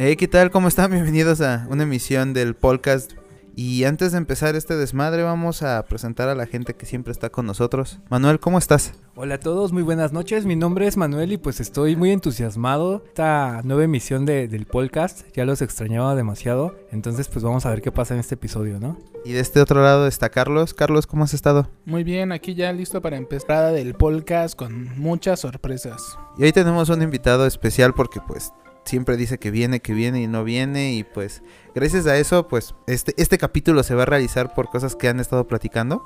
Hey, 0.00 0.14
¿qué 0.16 0.28
tal? 0.28 0.50
¿Cómo 0.52 0.68
están? 0.68 0.92
Bienvenidos 0.92 1.40
a 1.40 1.66
una 1.70 1.82
emisión 1.82 2.32
del 2.32 2.54
podcast. 2.54 3.12
Y 3.56 3.82
antes 3.82 4.12
de 4.12 4.18
empezar 4.18 4.54
este 4.54 4.76
desmadre, 4.76 5.24
vamos 5.24 5.64
a 5.64 5.84
presentar 5.86 6.28
a 6.28 6.36
la 6.36 6.46
gente 6.46 6.74
que 6.74 6.86
siempre 6.86 7.10
está 7.10 7.30
con 7.30 7.44
nosotros. 7.44 7.98
Manuel, 8.08 8.38
¿cómo 8.38 8.56
estás? 8.58 8.92
Hola 9.16 9.34
a 9.34 9.40
todos, 9.40 9.72
muy 9.72 9.82
buenas 9.82 10.12
noches. 10.12 10.46
Mi 10.46 10.54
nombre 10.54 10.86
es 10.86 10.96
Manuel 10.96 11.32
y 11.32 11.38
pues 11.38 11.58
estoy 11.58 11.96
muy 11.96 12.12
entusiasmado. 12.12 13.02
Esta 13.08 13.62
nueva 13.64 13.82
emisión 13.82 14.24
de- 14.26 14.46
del 14.46 14.66
podcast, 14.66 15.22
ya 15.34 15.44
los 15.44 15.60
extrañaba 15.60 16.14
demasiado. 16.14 16.76
Entonces 16.92 17.26
pues 17.26 17.44
vamos 17.44 17.66
a 17.66 17.70
ver 17.70 17.82
qué 17.82 17.90
pasa 17.90 18.14
en 18.14 18.20
este 18.20 18.36
episodio, 18.36 18.78
¿no? 18.78 18.96
Y 19.24 19.32
de 19.32 19.40
este 19.40 19.60
otro 19.60 19.82
lado 19.82 20.06
está 20.06 20.28
Carlos. 20.28 20.72
Carlos, 20.74 21.08
¿cómo 21.08 21.24
has 21.24 21.34
estado? 21.34 21.68
Muy 21.84 22.04
bien, 22.04 22.30
aquí 22.30 22.54
ya 22.54 22.72
listo 22.72 23.02
para 23.02 23.16
empezar 23.16 23.72
del 23.74 23.94
podcast 23.94 24.54
con 24.54 24.96
muchas 25.00 25.40
sorpresas. 25.40 26.16
Y 26.38 26.44
hoy 26.44 26.52
tenemos 26.52 26.88
un 26.90 27.02
invitado 27.02 27.44
especial 27.44 27.92
porque 27.92 28.20
pues 28.24 28.52
siempre 28.88 29.16
dice 29.16 29.38
que 29.38 29.50
viene, 29.50 29.80
que 29.80 29.92
viene 29.92 30.20
y 30.22 30.26
no 30.26 30.42
viene. 30.42 30.94
Y 30.94 31.04
pues 31.04 31.42
gracias 31.74 32.06
a 32.06 32.16
eso, 32.16 32.48
pues 32.48 32.74
este, 32.86 33.14
este 33.16 33.38
capítulo 33.38 33.82
se 33.82 33.94
va 33.94 34.02
a 34.02 34.06
realizar 34.06 34.54
por 34.54 34.68
cosas 34.68 34.96
que 34.96 35.08
han 35.08 35.20
estado 35.20 35.46
platicando. 35.46 36.02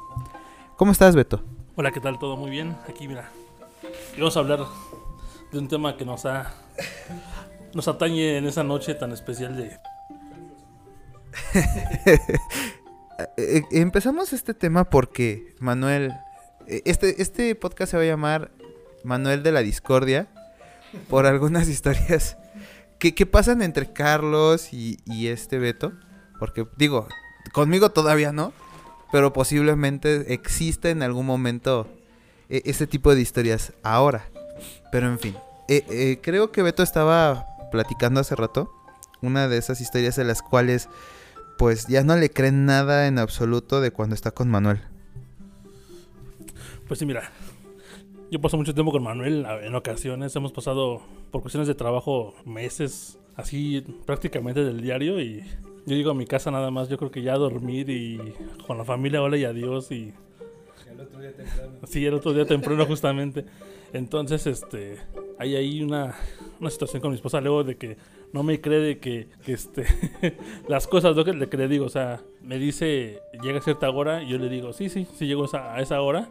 ¿Cómo 0.77 0.92
estás, 0.92 1.16
Beto? 1.16 1.42
Hola, 1.77 1.92
¿qué 1.92 2.00
tal? 2.00 2.18
¿Todo 2.18 2.36
muy 2.36 2.50
bien? 2.50 2.77
Aquí, 2.88 3.08
mira. 3.08 3.30
Vamos 4.18 4.36
a 4.36 4.41
hablar 4.41 4.66
de 5.50 5.58
un 5.58 5.68
tema 5.68 5.96
que 5.96 6.05
nos 6.05 6.27
ha. 6.27 6.52
Nos 7.74 7.88
atañe 7.88 8.36
en 8.36 8.46
esa 8.46 8.62
noche 8.64 8.94
tan 8.94 9.12
especial 9.12 9.56
de. 9.56 9.78
Eh, 13.36 13.62
empezamos 13.70 14.33
este 14.33 14.52
tema 14.52 14.83
porque 14.84 15.55
Manuel, 15.60 16.12
eh, 16.66 16.83
este, 16.86 17.22
este 17.22 17.55
podcast 17.55 17.92
se 17.92 17.96
va 17.96 18.02
a 18.02 18.06
llamar 18.06 18.50
Manuel 19.05 19.44
de 19.44 19.52
la 19.52 19.60
Discordia 19.60 20.27
por 21.08 21.27
algunas 21.27 21.69
historias 21.77 22.36
que 23.11 23.27
pasan 23.27 23.61
entre 23.62 23.92
Carlos 23.92 24.72
y, 24.72 24.98
y 25.05 25.27
este 25.27 25.58
Beto. 25.58 25.92
Porque 26.39 26.64
digo, 26.77 27.09
conmigo 27.53 27.91
todavía 27.91 28.31
no, 28.31 28.53
pero 29.11 29.33
posiblemente 29.33 30.33
existe 30.33 30.91
en 30.91 31.03
algún 31.03 31.27
momento 31.27 31.89
eh, 32.48 32.62
ese 32.64 32.86
tipo 32.86 33.14
de 33.14 33.20
historias 33.20 33.72
ahora. 33.83 34.28
Pero 34.92 35.09
en 35.09 35.19
fin, 35.19 35.36
eh, 35.69 35.84
eh, 35.91 36.19
creo 36.22 36.53
que 36.53 36.62
Beto 36.62 36.83
estaba 36.83 37.47
platicando 37.70 38.20
hace 38.20 38.36
rato 38.36 38.72
una 39.20 39.48
de 39.48 39.56
esas 39.56 39.81
historias 39.81 40.19
en 40.19 40.27
las 40.27 40.42
cuales 40.42 40.89
pues 41.59 41.87
ya 41.87 42.03
no 42.03 42.16
le 42.16 42.31
creen 42.31 42.66
nada 42.66 43.06
en 43.06 43.19
absoluto 43.19 43.81
de 43.81 43.91
cuando 43.91 44.14
está 44.14 44.33
con 44.33 44.50
Manuel. 44.50 44.81
Pues 46.89 46.98
sí, 46.98 47.06
mira. 47.06 47.31
Yo 48.33 48.41
paso 48.41 48.56
mucho 48.56 48.72
tiempo 48.72 48.92
con 48.92 49.02
Manuel 49.02 49.44
en 49.62 49.75
ocasiones. 49.75 50.34
Hemos 50.34 50.52
pasado 50.52 51.02
por 51.30 51.42
cuestiones 51.42 51.69
de 51.69 51.75
trabajo 51.75 52.33
meses, 52.47 53.19
así 53.36 53.84
prácticamente 54.06 54.64
del 54.64 54.80
diario. 54.80 55.20
Y 55.20 55.41
yo 55.84 55.94
llego 55.94 56.12
a 56.12 56.14
mi 56.14 56.25
casa 56.25 56.50
nada 56.50 56.70
más. 56.70 56.88
Yo 56.88 56.97
creo 56.97 57.10
que 57.10 57.20
ya 57.20 57.34
a 57.34 57.38
dormir 57.38 57.91
y 57.91 58.19
con 58.66 58.78
la 58.78 58.86
familia, 58.86 59.22
hola 59.22 59.36
y 59.36 59.44
adiós. 59.44 59.92
Y 59.92 60.14
Sí, 61.86 62.06
el 62.06 62.14
otro 62.14 62.33
día 62.33 62.47
temprano 62.47 62.86
justamente. 62.86 63.44
Entonces, 63.92 64.47
este, 64.47 64.97
hay 65.38 65.55
ahí 65.55 65.83
una, 65.83 66.14
una 66.58 66.70
situación 66.70 67.03
con 67.03 67.10
mi 67.10 67.16
esposa 67.16 67.38
luego 67.42 67.64
de 67.64 67.77
que 67.77 67.98
no 68.33 68.42
me 68.42 68.62
cree 68.62 68.78
de 68.80 68.98
que, 68.98 69.28
que, 69.44 69.53
este, 69.53 69.84
las 70.69 70.86
cosas 70.86 71.14
lo 71.14 71.27
que, 71.27 71.34
le- 71.34 71.69
digo, 71.69 71.84
o 71.84 71.91
sea, 71.91 72.22
me 72.41 72.58
dice, 72.58 73.19
llega 73.42 73.58
a 73.58 73.62
cierta 73.62 73.91
hora 73.91 74.22
y 74.22 74.30
yo 74.30 74.38
le 74.38 74.48
digo, 74.48 74.72
sí, 74.72 74.88
sí, 74.88 75.06
sí 75.19 75.27
llego 75.27 75.44
a 75.55 75.83
esa 75.83 76.00
hora, 76.00 76.30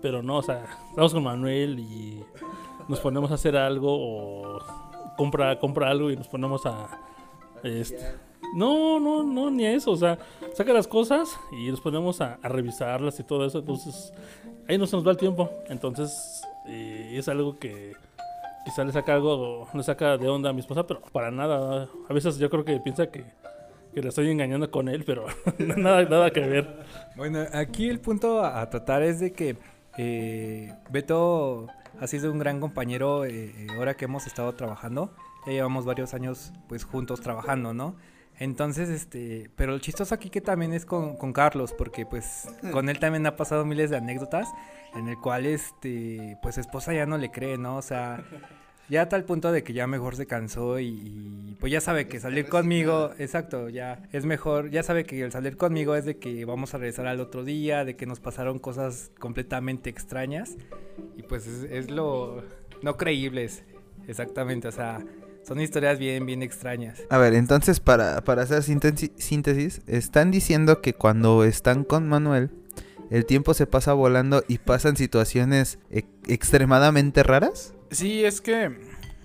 pero 0.00 0.22
no, 0.22 0.38
o 0.38 0.42
sea, 0.42 0.66
estamos 0.90 1.12
con 1.12 1.22
Manuel 1.22 1.78
y 1.78 2.22
nos 2.88 3.00
ponemos 3.00 3.30
a 3.30 3.34
hacer 3.34 3.56
algo 3.56 3.90
o 3.90 4.58
compra, 5.16 5.58
compra 5.58 5.90
algo 5.90 6.10
y 6.10 6.16
nos 6.16 6.28
ponemos 6.28 6.64
a, 6.66 6.88
este, 7.62 7.98
no, 8.54 9.00
no, 9.00 9.22
no, 9.22 9.50
ni 9.50 9.66
a 9.66 9.72
eso, 9.72 9.90
o 9.90 9.96
sea, 9.96 10.18
saca 10.54 10.72
las 10.72 10.86
cosas 10.86 11.38
y 11.52 11.70
nos 11.70 11.80
ponemos 11.80 12.20
a, 12.20 12.38
revisarlas 12.42 13.18
y 13.20 13.24
todo 13.24 13.44
eso. 13.46 13.58
Entonces, 13.58 14.12
ahí 14.68 14.78
no 14.78 14.86
se 14.86 14.96
nos 14.96 15.06
va 15.06 15.10
el 15.10 15.16
tiempo. 15.16 15.50
Entonces, 15.68 16.42
eh, 16.66 17.14
es 17.14 17.28
algo 17.28 17.58
que 17.58 17.94
quizá 18.64 18.84
le 18.84 18.92
saca 18.92 19.14
algo, 19.14 19.68
le 19.72 19.82
saca 19.82 20.16
de 20.16 20.28
onda 20.28 20.50
a 20.50 20.52
mi 20.52 20.60
esposa, 20.60 20.86
pero 20.86 21.00
para 21.12 21.30
nada. 21.30 21.88
A 22.08 22.12
veces 22.12 22.38
yo 22.38 22.48
creo 22.50 22.64
que 22.64 22.78
piensa 22.80 23.08
que, 23.08 23.24
que 23.94 24.02
la 24.02 24.08
estoy 24.08 24.30
engañando 24.30 24.70
con 24.70 24.88
él, 24.88 25.04
pero 25.04 25.26
nada, 25.58 26.02
nada 26.04 26.30
que 26.30 26.40
ver. 26.40 26.84
Bueno, 27.16 27.44
aquí 27.52 27.88
el 27.88 28.00
punto 28.00 28.44
a 28.44 28.68
tratar 28.70 29.02
es 29.02 29.20
de 29.20 29.32
que 29.32 29.56
eh, 29.96 30.74
Beto 30.90 31.68
ha 32.00 32.06
sido 32.06 32.30
un 32.32 32.38
gran 32.38 32.60
compañero 32.60 33.24
eh, 33.24 33.54
eh, 33.56 33.66
ahora 33.76 33.94
que 33.94 34.04
hemos 34.04 34.26
estado 34.26 34.54
trabajando. 34.54 35.14
Ya 35.46 35.52
llevamos 35.52 35.84
varios 35.84 36.14
años 36.14 36.52
pues 36.68 36.84
juntos 36.84 37.20
trabajando, 37.20 37.72
¿no? 37.72 37.96
Entonces, 38.38 38.90
este, 38.90 39.50
pero 39.56 39.74
el 39.74 39.80
chistoso 39.80 40.14
aquí 40.14 40.28
que 40.28 40.40
también 40.42 40.74
es 40.74 40.84
con, 40.84 41.16
con 41.16 41.32
Carlos, 41.32 41.72
porque 41.72 42.04
pues 42.04 42.48
con 42.72 42.88
él 42.88 42.98
también 42.98 43.26
ha 43.26 43.36
pasado 43.36 43.64
miles 43.64 43.90
de 43.90 43.96
anécdotas 43.96 44.48
en 44.94 45.08
el 45.08 45.18
cual, 45.18 45.46
este, 45.46 46.38
pues 46.42 46.58
esposa 46.58 46.92
ya 46.92 47.06
no 47.06 47.18
le 47.18 47.30
cree, 47.30 47.58
¿no? 47.58 47.76
O 47.76 47.82
sea, 47.82 48.24
ya 48.88 49.02
a 49.02 49.08
tal 49.08 49.24
punto 49.24 49.52
de 49.52 49.62
que 49.62 49.72
ya 49.72 49.86
mejor 49.86 50.16
se 50.16 50.26
cansó 50.26 50.78
y, 50.78 50.86
y, 50.86 51.56
pues 51.60 51.72
ya 51.72 51.80
sabe 51.80 52.06
que 52.06 52.20
salir 52.20 52.48
conmigo, 52.48 53.10
exacto, 53.18 53.68
ya 53.68 54.02
es 54.12 54.24
mejor, 54.24 54.70
ya 54.70 54.82
sabe 54.82 55.04
que 55.04 55.20
el 55.22 55.32
salir 55.32 55.56
conmigo 55.56 55.94
es 55.94 56.04
de 56.04 56.18
que 56.18 56.44
vamos 56.44 56.74
a 56.74 56.78
regresar 56.78 57.06
al 57.06 57.20
otro 57.20 57.44
día, 57.44 57.84
de 57.84 57.96
que 57.96 58.06
nos 58.06 58.20
pasaron 58.20 58.58
cosas 58.58 59.10
completamente 59.18 59.90
extrañas 59.90 60.56
y 61.16 61.22
pues 61.22 61.46
es, 61.46 61.70
es 61.70 61.90
lo 61.90 62.42
no 62.82 62.96
creíbles, 62.96 63.64
exactamente, 64.06 64.68
o 64.68 64.72
sea, 64.72 65.04
son 65.46 65.60
historias 65.60 65.98
bien, 65.98 66.26
bien 66.26 66.42
extrañas. 66.42 67.02
A 67.08 67.18
ver, 67.18 67.34
entonces 67.34 67.80
para, 67.80 68.22
para 68.24 68.42
hacer 68.42 68.62
síntesis, 68.62 69.12
síntesis, 69.16 69.80
están 69.86 70.30
diciendo 70.30 70.80
que 70.80 70.92
cuando 70.92 71.44
están 71.44 71.84
con 71.84 72.08
Manuel, 72.08 72.50
el 73.10 73.24
tiempo 73.26 73.54
se 73.54 73.66
pasa 73.66 73.92
volando 73.92 74.42
y 74.48 74.58
pasan 74.58 74.96
situaciones 74.96 75.78
e- 75.90 76.04
extremadamente 76.26 77.22
raras. 77.22 77.75
Sí, 77.90 78.24
es 78.24 78.40
que 78.40 78.70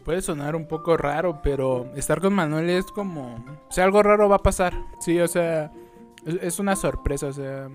puede 0.03 0.21
sonar 0.21 0.55
un 0.55 0.67
poco 0.67 0.97
raro, 0.97 1.41
pero 1.41 1.91
estar 1.95 2.21
con 2.21 2.33
Manuel 2.33 2.69
es 2.69 2.85
como... 2.85 3.35
O 3.69 3.71
sea, 3.71 3.85
algo 3.85 4.03
raro 4.03 4.29
va 4.29 4.37
a 4.37 4.43
pasar. 4.43 4.73
Sí, 4.99 5.19
o 5.19 5.27
sea, 5.27 5.71
es, 6.25 6.59
una 6.59 6.75
sorpresa, 6.75 7.27
o 7.27 7.33
sea... 7.33 7.69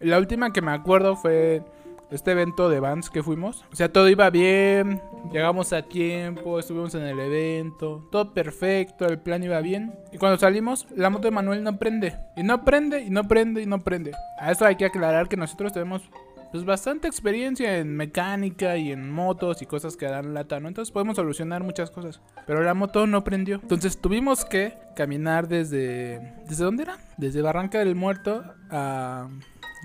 La 0.00 0.18
última 0.18 0.52
que 0.52 0.60
me 0.60 0.72
acuerdo 0.72 1.16
fue 1.16 1.62
este 2.10 2.32
evento 2.32 2.68
de 2.68 2.80
Vans 2.80 3.08
que 3.08 3.22
fuimos. 3.22 3.64
O 3.72 3.76
sea, 3.76 3.90
todo 3.90 4.08
iba 4.08 4.28
bien, 4.28 5.00
llegamos 5.32 5.72
a 5.72 5.82
tiempo, 5.82 6.58
estuvimos 6.58 6.94
en 6.94 7.02
el 7.02 7.18
evento, 7.18 8.06
todo 8.12 8.34
perfecto, 8.34 9.06
el 9.06 9.18
plan 9.18 9.42
iba 9.42 9.60
bien. 9.60 9.94
Y 10.12 10.18
cuando 10.18 10.38
salimos, 10.38 10.86
la 10.94 11.08
moto 11.08 11.28
de 11.28 11.32
Manuel 11.32 11.64
no 11.64 11.78
prende. 11.78 12.14
Y 12.36 12.42
no 12.42 12.62
prende, 12.62 13.00
y 13.00 13.10
no 13.10 13.26
prende, 13.26 13.62
y 13.62 13.66
no 13.66 13.82
prende. 13.82 14.12
A 14.38 14.52
eso 14.52 14.66
hay 14.66 14.76
que 14.76 14.84
aclarar 14.84 15.28
que 15.28 15.36
nosotros 15.38 15.72
tenemos 15.72 16.02
pues 16.50 16.64
bastante 16.64 17.08
experiencia 17.08 17.78
en 17.78 17.96
mecánica 17.96 18.76
y 18.76 18.92
en 18.92 19.10
motos 19.10 19.62
y 19.62 19.66
cosas 19.66 19.96
que 19.96 20.06
dan 20.06 20.34
lata, 20.34 20.60
¿no? 20.60 20.68
Entonces 20.68 20.92
podemos 20.92 21.16
solucionar 21.16 21.62
muchas 21.62 21.90
cosas. 21.90 22.20
Pero 22.46 22.62
la 22.62 22.74
moto 22.74 23.06
no 23.06 23.24
prendió. 23.24 23.60
Entonces 23.62 24.00
tuvimos 24.00 24.44
que 24.44 24.78
caminar 24.94 25.48
desde... 25.48 26.34
¿Desde 26.48 26.64
dónde 26.64 26.84
era? 26.84 26.98
Desde 27.16 27.42
Barranca 27.42 27.78
del 27.78 27.94
Muerto 27.94 28.44
a... 28.70 29.28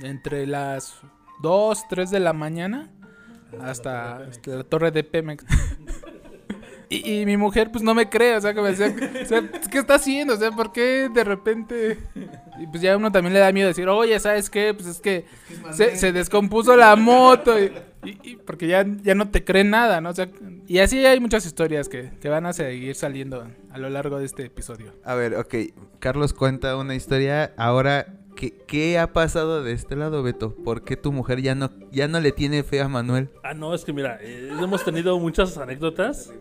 Entre 0.03 0.47
las 0.47 0.99
2, 1.41 1.88
3 1.89 2.09
de 2.09 2.19
la 2.19 2.33
mañana 2.33 2.89
hasta, 3.59 4.17
hasta 4.17 4.51
la 4.51 4.63
torre 4.63 4.91
de 4.91 5.03
Pemex. 5.03 5.45
Y, 6.91 7.22
y 7.22 7.25
mi 7.25 7.38
mujer 7.38 7.72
pues 7.72 7.84
no 7.84 7.94
me 7.96 8.09
cree, 8.09 8.35
o 8.35 8.41
sea, 8.41 8.53
que 8.53 8.62
me 8.62 8.74
decía, 8.75 8.94
o 9.22 9.25
sea, 9.25 9.50
¿qué 9.72 9.78
está 9.79 9.96
haciendo? 9.96 10.34
O 10.34 10.38
sea, 10.38 10.52
¿por 10.52 10.72
qué 10.74 11.09
de 11.13 11.24
repente? 11.24 11.97
Y 12.59 12.68
pues 12.68 12.81
ya 12.81 12.97
uno 12.97 13.12
también 13.12 13.34
le 13.34 13.40
da 13.40 13.52
miedo 13.53 13.68
decir, 13.69 13.88
oye, 13.88 14.19
¿sabes 14.19 14.50
qué? 14.50 14.74
Pues 14.74 14.88
es 14.88 15.00
que 15.00 15.25
se, 15.72 15.96
se 15.96 16.12
descompuso 16.12 16.75
la 16.75 16.96
moto. 16.97 17.57
Y, 17.57 17.72
y- 18.03 18.18
y 18.31 18.35
porque 18.35 18.68
ya, 18.68 18.85
ya 19.03 19.16
no 19.16 19.29
te 19.29 19.44
creen 19.46 19.69
nada, 19.69 20.02
¿no? 20.02 20.09
O 20.09 20.13
sea, 20.13 20.28
y 20.68 20.79
así 20.79 21.06
hay 21.06 21.19
muchas 21.19 21.46
historias 21.46 21.88
que, 21.88 22.11
que 22.20 22.28
van 22.29 22.46
a 22.46 22.52
seguir 22.52 22.93
saliendo 22.96 23.47
a 23.72 23.78
lo 23.78 23.90
largo 23.90 24.20
de 24.20 24.26
este 24.26 24.43
episodio. 24.46 24.91
A 25.05 25.16
ver, 25.16 25.35
ok, 25.35 25.55
Carlos 25.99 26.34
cuenta 26.34 26.76
una 26.78 26.93
historia. 26.96 27.53
Ahora, 27.58 28.08
¿qué, 28.35 28.53
qué 28.67 28.97
ha 28.99 29.14
pasado 29.14 29.64
de 29.64 29.72
este 29.73 29.96
lado, 29.96 30.23
Beto? 30.23 30.55
¿Por 30.55 30.84
qué 30.84 30.97
tu 30.97 31.11
mujer 31.14 31.41
ya 31.41 31.55
no, 31.55 31.70
ya 31.91 32.08
no 32.08 32.20
le 32.20 32.32
tiene 32.32 32.64
fe 32.64 32.82
a 32.82 32.88
Manuel? 32.88 33.29
Ah, 33.43 33.53
no, 33.53 33.73
es 33.76 33.85
que 33.85 33.93
mira, 33.93 34.17
eh, 34.20 34.49
hemos 34.61 34.84
tenido 34.84 35.17
muchas 35.20 35.58
anécdotas 35.58 36.32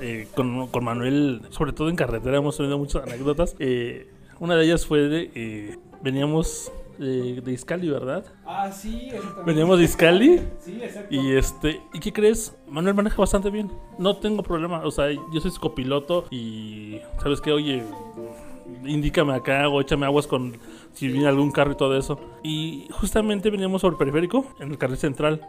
eh, 0.00 0.28
con, 0.34 0.68
con 0.68 0.84
Manuel, 0.84 1.42
sobre 1.50 1.72
todo 1.72 1.88
en 1.88 1.96
carretera 1.96 2.38
hemos 2.38 2.56
tenido 2.56 2.78
muchas 2.78 3.02
anécdotas. 3.02 3.56
Eh, 3.58 4.08
una 4.40 4.56
de 4.56 4.64
ellas 4.64 4.86
fue 4.86 5.00
de, 5.00 5.30
eh, 5.34 5.78
veníamos 6.02 6.72
eh, 6.98 7.40
de 7.44 7.52
Iscali, 7.52 7.88
¿verdad? 7.88 8.24
Ah, 8.44 8.70
sí, 8.70 9.08
Veníamos 9.46 9.78
de 9.78 9.84
Iscali 9.84 10.42
Sí, 10.60 10.78
exacto. 10.82 11.14
y 11.14 11.32
este, 11.32 11.80
¿y 11.92 12.00
qué 12.00 12.12
crees? 12.12 12.54
Manuel 12.68 12.94
maneja 12.94 13.16
bastante 13.16 13.50
bien. 13.50 13.70
No 13.98 14.16
tengo 14.16 14.42
problema, 14.42 14.82
o 14.84 14.90
sea, 14.90 15.10
yo 15.10 15.40
soy 15.40 15.50
su 15.50 15.60
copiloto 15.60 16.26
y 16.30 16.98
sabes 17.22 17.40
que, 17.40 17.52
oye, 17.52 17.82
indícame 18.84 19.34
acá 19.34 19.68
o 19.68 19.80
échame 19.80 20.06
aguas 20.06 20.26
con 20.26 20.56
si 20.92 21.08
viene 21.08 21.26
algún 21.26 21.50
carro 21.50 21.72
y 21.72 21.76
todo 21.76 21.96
eso. 21.96 22.20
Y 22.42 22.88
justamente 22.90 23.50
veníamos 23.50 23.80
sobre 23.80 23.94
el 23.94 23.98
periférico, 23.98 24.46
en 24.60 24.70
el 24.70 24.78
carril 24.78 24.98
central. 24.98 25.40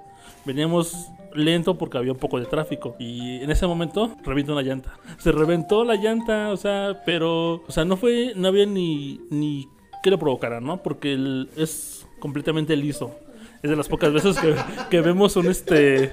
Veníamos 0.46 1.10
lento 1.34 1.78
porque 1.78 1.98
había 1.98 2.12
un 2.12 2.18
poco 2.18 2.40
de 2.40 2.46
tráfico. 2.46 2.96
Y 3.00 3.42
en 3.42 3.52
ese 3.52 3.68
momento 3.68 4.16
revienta 4.24 4.54
una 4.54 4.62
llanta. 4.62 4.98
Se 5.18 5.32
reventó 5.32 5.84
la 5.84 5.96
llanta, 5.96 6.50
o 6.50 6.58
sea, 6.58 7.02
pero, 7.06 7.64
o 7.68 7.72
sea, 7.72 7.86
no 7.86 7.98
fue, 7.98 8.34
no 8.36 8.48
había 8.48 8.66
ni, 8.66 9.22
ni 9.30 9.68
que 10.02 10.12
lo 10.12 10.20
provocara, 10.20 10.60
¿no? 10.60 10.84
Porque 10.84 11.48
es 11.56 12.08
completamente 12.20 12.76
liso. 12.76 13.16
Es 13.62 13.70
de 13.70 13.76
las 13.76 13.88
pocas 13.88 14.12
veces 14.12 14.38
que, 14.38 14.56
que 14.90 15.02
vemos 15.02 15.36
un, 15.38 15.48
este, 15.48 16.12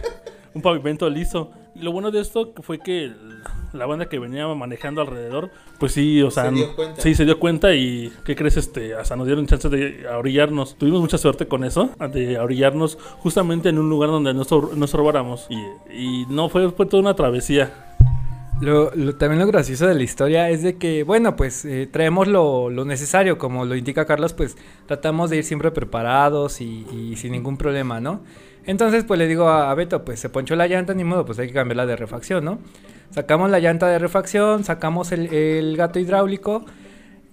un 0.54 0.62
pavimento 0.62 1.08
liso. 1.10 1.50
Lo 1.80 1.92
bueno 1.92 2.10
de 2.10 2.20
esto 2.20 2.52
fue 2.62 2.78
que 2.78 3.12
la 3.72 3.86
banda 3.86 4.08
que 4.08 4.18
venía 4.18 4.46
manejando 4.48 5.00
alrededor, 5.00 5.50
pues 5.78 5.92
sí, 5.92 6.22
o 6.22 6.30
sea, 6.30 6.44
Se 6.50 6.52
dio 6.52 6.74
cuenta. 6.76 7.00
sí 7.00 7.14
se 7.14 7.24
dio 7.24 7.38
cuenta 7.38 7.74
y 7.74 8.12
¿qué 8.24 8.34
crees? 8.36 8.56
Este, 8.56 8.94
hasta 8.94 9.16
nos 9.16 9.26
dieron 9.26 9.46
chance 9.46 9.68
de 9.68 10.06
orillarnos. 10.08 10.76
Tuvimos 10.76 11.00
mucha 11.00 11.18
suerte 11.18 11.46
con 11.46 11.64
eso, 11.64 11.90
de 12.12 12.38
orillarnos 12.38 12.98
justamente 13.18 13.68
en 13.68 13.78
un 13.78 13.88
lugar 13.88 14.10
donde 14.10 14.34
no, 14.34 14.42
estor- 14.42 14.74
no 14.76 14.84
estorbáramos. 14.84 15.46
Y, 15.50 15.92
y 15.94 16.26
no 16.28 16.48
fue, 16.48 16.70
fue 16.70 16.86
toda 16.86 17.00
una 17.00 17.14
travesía. 17.14 17.89
Lo, 18.60 18.90
también 19.16 19.40
lo 19.40 19.46
gracioso 19.46 19.86
de 19.86 19.94
la 19.94 20.02
historia 20.02 20.50
es 20.50 20.62
de 20.62 20.76
que, 20.76 21.02
bueno, 21.02 21.34
pues 21.34 21.64
eh, 21.64 21.88
traemos 21.90 22.28
lo, 22.28 22.68
lo 22.68 22.84
necesario, 22.84 23.38
como 23.38 23.64
lo 23.64 23.74
indica 23.74 24.04
Carlos, 24.04 24.34
pues 24.34 24.56
tratamos 24.86 25.30
de 25.30 25.38
ir 25.38 25.44
siempre 25.44 25.70
preparados 25.70 26.60
y, 26.60 27.14
sin 27.16 27.32
ningún 27.32 27.56
problema, 27.56 28.00
¿no? 28.00 28.20
Entonces, 28.66 29.04
pues 29.04 29.18
le 29.18 29.26
digo 29.26 29.48
a, 29.48 29.70
a 29.70 29.74
Beto, 29.74 30.04
pues 30.04 30.20
se 30.20 30.28
ponchó 30.28 30.56
la 30.56 30.68
llanta, 30.68 30.92
ni 30.92 31.04
modo, 31.04 31.24
pues 31.24 31.38
hay 31.38 31.48
que 31.48 31.54
cambiarla 31.54 31.86
de 31.86 31.96
refacción, 31.96 32.44
¿no? 32.44 32.58
Sacamos 33.10 33.50
la 33.50 33.60
llanta 33.60 33.88
de 33.88 33.98
refacción, 33.98 34.62
sacamos 34.62 35.10
el, 35.12 35.32
el 35.32 35.76
gato 35.78 35.98
hidráulico 35.98 36.66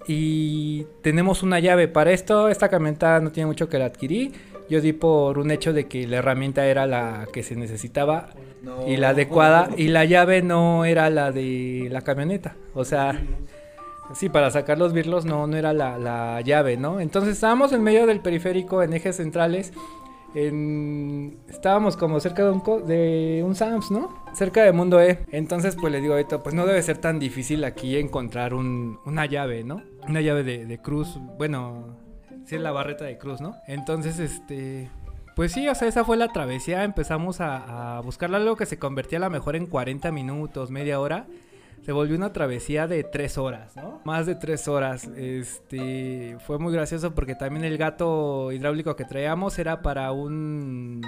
y 0.08 0.86
tenemos 1.02 1.42
una 1.42 1.60
llave. 1.60 1.86
Para 1.86 2.12
esto, 2.12 2.48
esta 2.48 2.70
camioneta 2.70 3.20
no 3.20 3.30
tiene 3.30 3.46
mucho 3.46 3.68
que 3.68 3.78
la 3.78 3.84
adquirí. 3.84 4.32
Yo 4.68 4.80
di 4.80 4.92
por 4.92 5.38
un 5.38 5.50
hecho 5.50 5.72
de 5.72 5.86
que 5.86 6.06
la 6.06 6.18
herramienta 6.18 6.66
era 6.66 6.86
la 6.86 7.26
que 7.32 7.42
se 7.42 7.56
necesitaba 7.56 8.30
y 8.86 8.96
la 8.96 9.10
adecuada 9.10 9.70
y 9.76 9.88
la 9.88 10.04
llave 10.04 10.42
no 10.42 10.84
era 10.84 11.08
la 11.10 11.32
de 11.32 11.88
la 11.90 12.02
camioneta. 12.02 12.54
O 12.74 12.84
sea, 12.84 13.18
sí, 14.14 14.28
para 14.28 14.50
sacar 14.50 14.78
los 14.78 14.92
birlos 14.92 15.24
no, 15.24 15.46
no 15.46 15.56
era 15.56 15.72
la, 15.72 15.96
la 15.98 16.40
llave, 16.42 16.76
¿no? 16.76 17.00
Entonces 17.00 17.34
estábamos 17.34 17.72
en 17.72 17.82
medio 17.82 18.06
del 18.06 18.20
periférico 18.20 18.82
en 18.82 18.92
ejes 18.92 19.16
centrales. 19.16 19.72
En... 20.34 21.38
Estábamos 21.48 21.96
como 21.96 22.20
cerca 22.20 22.44
de 22.44 22.50
un, 22.50 22.60
co- 22.60 22.80
de 22.80 23.42
un 23.44 23.54
Sams, 23.54 23.90
¿no? 23.90 24.14
Cerca 24.34 24.62
de 24.62 24.72
Mundo 24.72 25.00
E. 25.00 25.20
Entonces, 25.32 25.74
pues 25.76 25.90
le 25.92 26.00
digo 26.00 26.12
a 26.12 26.16
Beto, 26.16 26.42
pues 26.42 26.54
no 26.54 26.66
debe 26.66 26.82
ser 26.82 26.98
tan 26.98 27.18
difícil 27.18 27.64
aquí 27.64 27.96
encontrar 27.96 28.52
un- 28.54 28.98
una 29.06 29.24
llave, 29.26 29.64
¿no? 29.64 29.82
Una 30.06 30.20
llave 30.20 30.42
de, 30.42 30.66
de 30.66 30.78
cruz, 30.78 31.18
bueno, 31.38 31.96
sí 32.48 32.56
es 32.56 32.62
la 32.62 32.72
barreta 32.72 33.04
de 33.04 33.18
cruz, 33.18 33.40
¿no? 33.40 33.56
Entonces, 33.66 34.18
este... 34.18 34.88
Pues 35.36 35.52
sí, 35.52 35.68
o 35.68 35.74
sea, 35.74 35.86
esa 35.86 36.04
fue 36.04 36.16
la 36.16 36.28
travesía. 36.28 36.82
Empezamos 36.82 37.40
a, 37.40 37.98
a 37.98 38.00
buscarla, 38.00 38.38
algo 38.38 38.56
que 38.56 38.66
se 38.66 38.78
convertía 38.78 39.18
a 39.18 39.20
lo 39.20 39.30
mejor 39.30 39.54
en 39.54 39.66
40 39.66 40.10
minutos, 40.10 40.70
media 40.70 40.98
hora. 40.98 41.26
Se 41.84 41.92
volvió 41.92 42.16
una 42.16 42.32
travesía 42.32 42.86
de 42.86 43.04
tres 43.04 43.38
horas, 43.38 43.76
¿no? 43.76 44.00
Más 44.04 44.26
de 44.26 44.34
tres 44.34 44.66
horas. 44.66 45.04
Este 45.16 46.36
fue 46.46 46.58
muy 46.58 46.72
gracioso 46.72 47.14
porque 47.14 47.34
también 47.34 47.64
el 47.64 47.78
gato 47.78 48.50
hidráulico 48.50 48.96
que 48.96 49.04
traíamos 49.04 49.58
era 49.58 49.80
para 49.80 50.10
un 50.10 51.02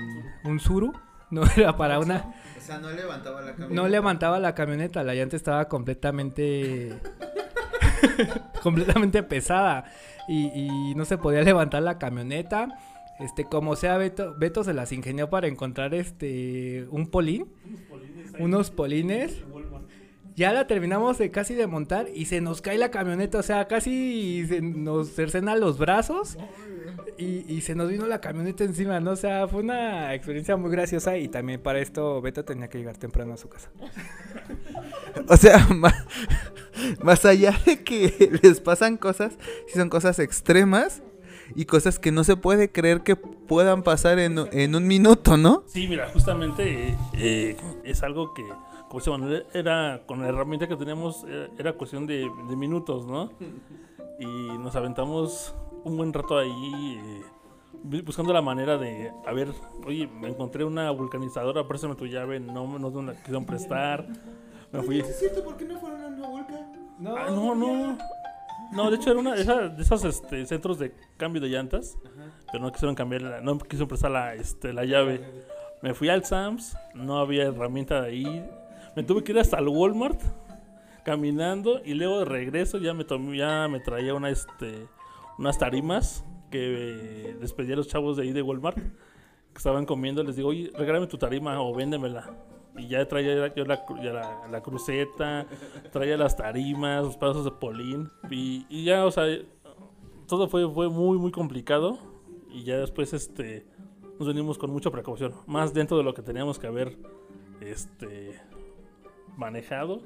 un 0.44 0.60
suru, 0.60 0.92
no 1.31 1.42
era 1.56 1.76
para 1.76 1.98
una 1.98 2.34
O 2.56 2.60
sea, 2.60 2.78
no 2.78 2.90
levantaba 2.92 3.40
la 3.40 3.52
camioneta. 3.52 3.75
no 3.82 3.88
levantaba 3.88 4.38
la 4.38 4.54
camioneta, 4.54 5.02
la 5.02 5.14
llanta 5.14 5.37
estaba 5.37 5.66
completamente 5.69 6.98
completamente 8.62 9.22
pesada 9.22 9.84
y, 10.28 10.94
no 10.94 11.05
se 11.05 11.19
podía 11.19 11.43
levantar 11.43 11.82
la 11.82 11.99
camioneta. 11.99 12.69
Este, 13.19 13.44
como 13.44 13.76
sea, 13.76 13.99
Beto, 13.99 14.34
Beto 14.38 14.64
se 14.64 14.72
las 14.72 14.93
ingenió 14.93 15.28
para 15.28 15.46
encontrar 15.46 15.94
este 15.94 16.87
un 16.90 17.08
polín, 17.08 17.46
unos 18.38 18.70
polines. 18.70 19.44
Ya 20.37 20.52
la 20.52 20.67
terminamos 20.67 21.19
de 21.19 21.31
casi 21.31 21.55
de 21.55 21.67
montar 21.67 22.08
y 22.14 22.25
se 22.26 22.40
nos 22.40 22.62
cae 22.62 22.78
la 22.78 22.90
camioneta, 22.90 23.38
o 23.38 23.43
sea, 23.43 23.67
casi 23.67 24.46
se 24.46 24.62
nos 24.62 25.11
cercena 25.11 25.55
los 25.55 25.76
brazos 25.76 26.38
y, 27.19 27.44
y 27.52 27.61
se 27.61 27.75
nos 27.75 27.90
vino 27.90 28.06
la 28.06 28.23
camioneta 28.23 28.64
encima, 28.64 29.00
¿no? 29.00 29.11
O 29.11 29.16
sea, 29.16 29.49
fue 29.49 29.61
una 29.61 30.14
experiencia 30.14 30.56
muy 30.56 30.70
graciosa 30.70 31.19
y 31.19 31.28
también 31.28 31.61
para 31.61 31.81
esto 31.81 32.23
Beto 32.23 32.43
tenía 32.44 32.69
que 32.69 32.78
llegar 32.78 32.96
temprano 32.96 33.34
a 33.34 33.37
su 33.37 33.50
casa. 33.50 33.70
O 35.28 35.37
sea, 35.37 35.66
más, 37.02 37.25
allá 37.25 37.54
de 37.66 37.82
que 37.82 38.38
les 38.42 38.60
pasan 38.60 38.96
cosas, 38.96 39.38
si 39.66 39.78
son 39.78 39.88
cosas 39.88 40.19
extremas 40.19 41.02
y 41.54 41.64
cosas 41.64 41.98
que 41.98 42.12
no 42.12 42.22
se 42.25 42.37
puede 42.37 42.70
creer 42.70 43.02
que 43.02 43.16
puedan 43.16 43.82
pasar 43.82 44.19
en, 44.19 44.38
en 44.52 44.75
un 44.75 44.87
minuto, 44.87 45.37
¿no? 45.37 45.64
Sí, 45.66 45.88
mira, 45.88 46.08
justamente 46.12 46.90
eh, 46.90 46.96
eh, 47.14 47.56
es 47.84 48.02
algo 48.02 48.32
que, 48.34 48.44
como 48.88 49.00
dice 49.00 49.10
Manuel, 49.10 49.46
era 49.52 50.02
con 50.06 50.20
la 50.20 50.28
herramienta 50.28 50.69
que 50.69 50.76
teníamos, 50.76 51.25
era, 51.25 51.48
era 51.58 51.72
cuestión 51.72 52.06
de, 52.06 52.28
minutos, 52.56 53.06
¿no? 53.06 53.32
Y 54.20 54.26
nos 54.58 54.76
aventamos 54.76 55.54
un 55.84 55.96
buen 55.96 56.12
rato 56.12 56.38
ahí 56.38 57.00
eh, 57.02 57.22
bu- 57.84 58.04
buscando 58.04 58.32
la 58.32 58.42
manera 58.42 58.76
de, 58.78 59.10
a 59.26 59.32
ver, 59.32 59.48
oye, 59.87 60.06
me 60.06 60.28
encontré 60.28 60.62
una 60.64 60.90
vulcanizadora, 60.90 61.66
préstame 61.66 61.94
tu 61.96 62.06
llave, 62.06 62.38
no, 62.38 62.78
no 62.78 62.90
me 62.90 63.12
la 63.12 63.19
quisieron 63.19 63.44
prestar. 63.46 64.06
Me 64.78 64.82
fui. 64.82 65.02
cierto? 65.02 65.43
¿Por 65.43 65.56
qué 65.56 65.64
no 65.64 65.78
fueron 65.78 66.02
a 66.02 66.06
una 66.08 66.28
vuelta? 66.28 66.67
Ah, 67.06 67.26
no, 67.31 67.55
no. 67.55 67.99
No, 68.72 68.88
de 68.90 68.96
hecho 68.96 69.11
era 69.11 69.19
una 69.19 69.34
esa- 69.34 69.69
de 69.69 69.82
esos 69.82 70.05
este, 70.05 70.46
centros 70.46 70.78
de 70.78 70.94
cambio 71.17 71.40
de 71.43 71.49
llantas, 71.49 71.99
pero 72.52 72.62
no 72.62 72.70
quisieron 72.70 72.94
cambiar, 72.94 73.22
la- 73.22 73.40
no 73.40 73.58
quisieron 73.58 73.88
prestar 73.88 74.11
la, 74.12 74.34
este, 74.34 74.72
la 74.72 74.84
llave. 74.84 75.20
Me 75.82 75.93
fui 75.94 76.08
al 76.08 76.25
Sams, 76.25 76.76
no 76.94 77.19
había 77.19 77.44
herramienta 77.44 78.02
de 78.02 78.08
ahí. 78.08 78.50
Me 78.94 79.02
tuve 79.02 79.25
que 79.25 79.32
ir 79.32 79.38
hasta 79.40 79.58
el 79.58 79.67
Walmart 79.69 80.20
caminando 81.05 81.81
y 81.84 81.94
luego 81.94 82.20
de 82.20 82.25
regreso 82.26 82.78
ya 82.78 82.94
me 82.94 83.05
tomé, 83.05 83.38
ya 83.38 83.66
me 83.69 83.81
traía 83.81 84.14
una 84.14 84.31
este 84.31 84.87
unas 85.38 85.58
tarimas 85.58 86.25
que 86.50 87.31
eh, 87.31 87.37
despedí 87.40 87.73
a 87.73 87.76
los 87.76 87.88
chavos 87.88 88.16
de 88.19 88.25
ahí 88.25 88.32
de 88.32 88.43
Walmart 88.43 88.76
que 88.76 89.56
estaban 89.56 89.87
comiendo, 89.87 90.23
les 90.23 90.37
digo, 90.37 90.50
"Oye, 90.50 90.70
regálame 90.76 91.06
tu 91.06 91.16
tarima 91.16 91.61
o 91.61 91.75
véndemela." 91.75 92.31
Y 92.76 92.88
ya 92.88 93.06
traía 93.06 93.52
yo 93.55 93.64
la, 93.64 93.84
ya 94.02 94.12
la, 94.12 94.49
la 94.49 94.62
cruceta, 94.62 95.46
traía 95.93 96.17
las 96.17 96.37
tarimas, 96.37 97.05
los 97.05 97.17
pedazos 97.17 97.44
de 97.44 97.50
polín. 97.50 98.08
Y, 98.31 98.64
y 98.69 98.84
ya, 98.84 99.05
o 99.05 99.11
sea, 99.11 99.25
todo 100.26 100.49
fue, 100.49 100.69
fue 100.72 100.88
muy, 100.88 101.19
muy 101.19 101.31
complicado. 101.31 101.99
Y 102.50 102.64
ya 102.64 102.78
después 102.78 103.12
este, 103.12 103.67
nos 104.19 104.28
venimos 104.28 104.58
con 104.58 104.70
mucha 104.70 104.90
precaución. 104.90 105.34
Más 105.46 105.75
dentro 105.75 105.96
de 105.96 106.05
lo 106.05 106.14
que 106.14 106.22
teníamos 106.22 106.58
que 106.58 106.67
haber 106.67 106.96
este, 107.61 108.40
manejado. 109.37 110.00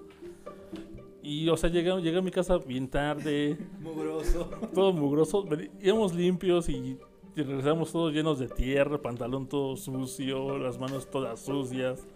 Y, 1.22 1.48
o 1.48 1.56
sea, 1.56 1.70
llegué, 1.70 1.90
llegué 2.02 2.18
a 2.18 2.22
mi 2.22 2.30
casa 2.30 2.58
bien 2.58 2.88
tarde, 2.88 3.56
Mugroso. 3.80 4.50
todo 4.74 4.92
mugroso. 4.92 5.46
Íbamos 5.80 6.14
limpios 6.14 6.68
y, 6.68 6.98
y 7.34 7.42
regresamos 7.42 7.90
todos 7.92 8.12
llenos 8.12 8.38
de 8.38 8.48
tierra, 8.48 9.00
pantalón 9.00 9.48
todo 9.48 9.76
sucio, 9.76 10.58
las 10.58 10.78
manos 10.78 11.10
todas 11.10 11.40
sucias, 11.40 12.06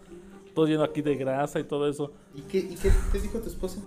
todo 0.59 0.67
lleno 0.67 0.83
aquí 0.83 1.01
de 1.01 1.15
grasa 1.15 1.57
y 1.57 1.63
todo 1.63 1.87
eso. 1.87 2.11
¿Y 2.35 2.41
qué, 2.41 2.57
y 2.57 2.75
qué 2.75 2.91
te 3.13 3.19
dijo 3.21 3.39
tu 3.39 3.47
esposa? 3.47 3.79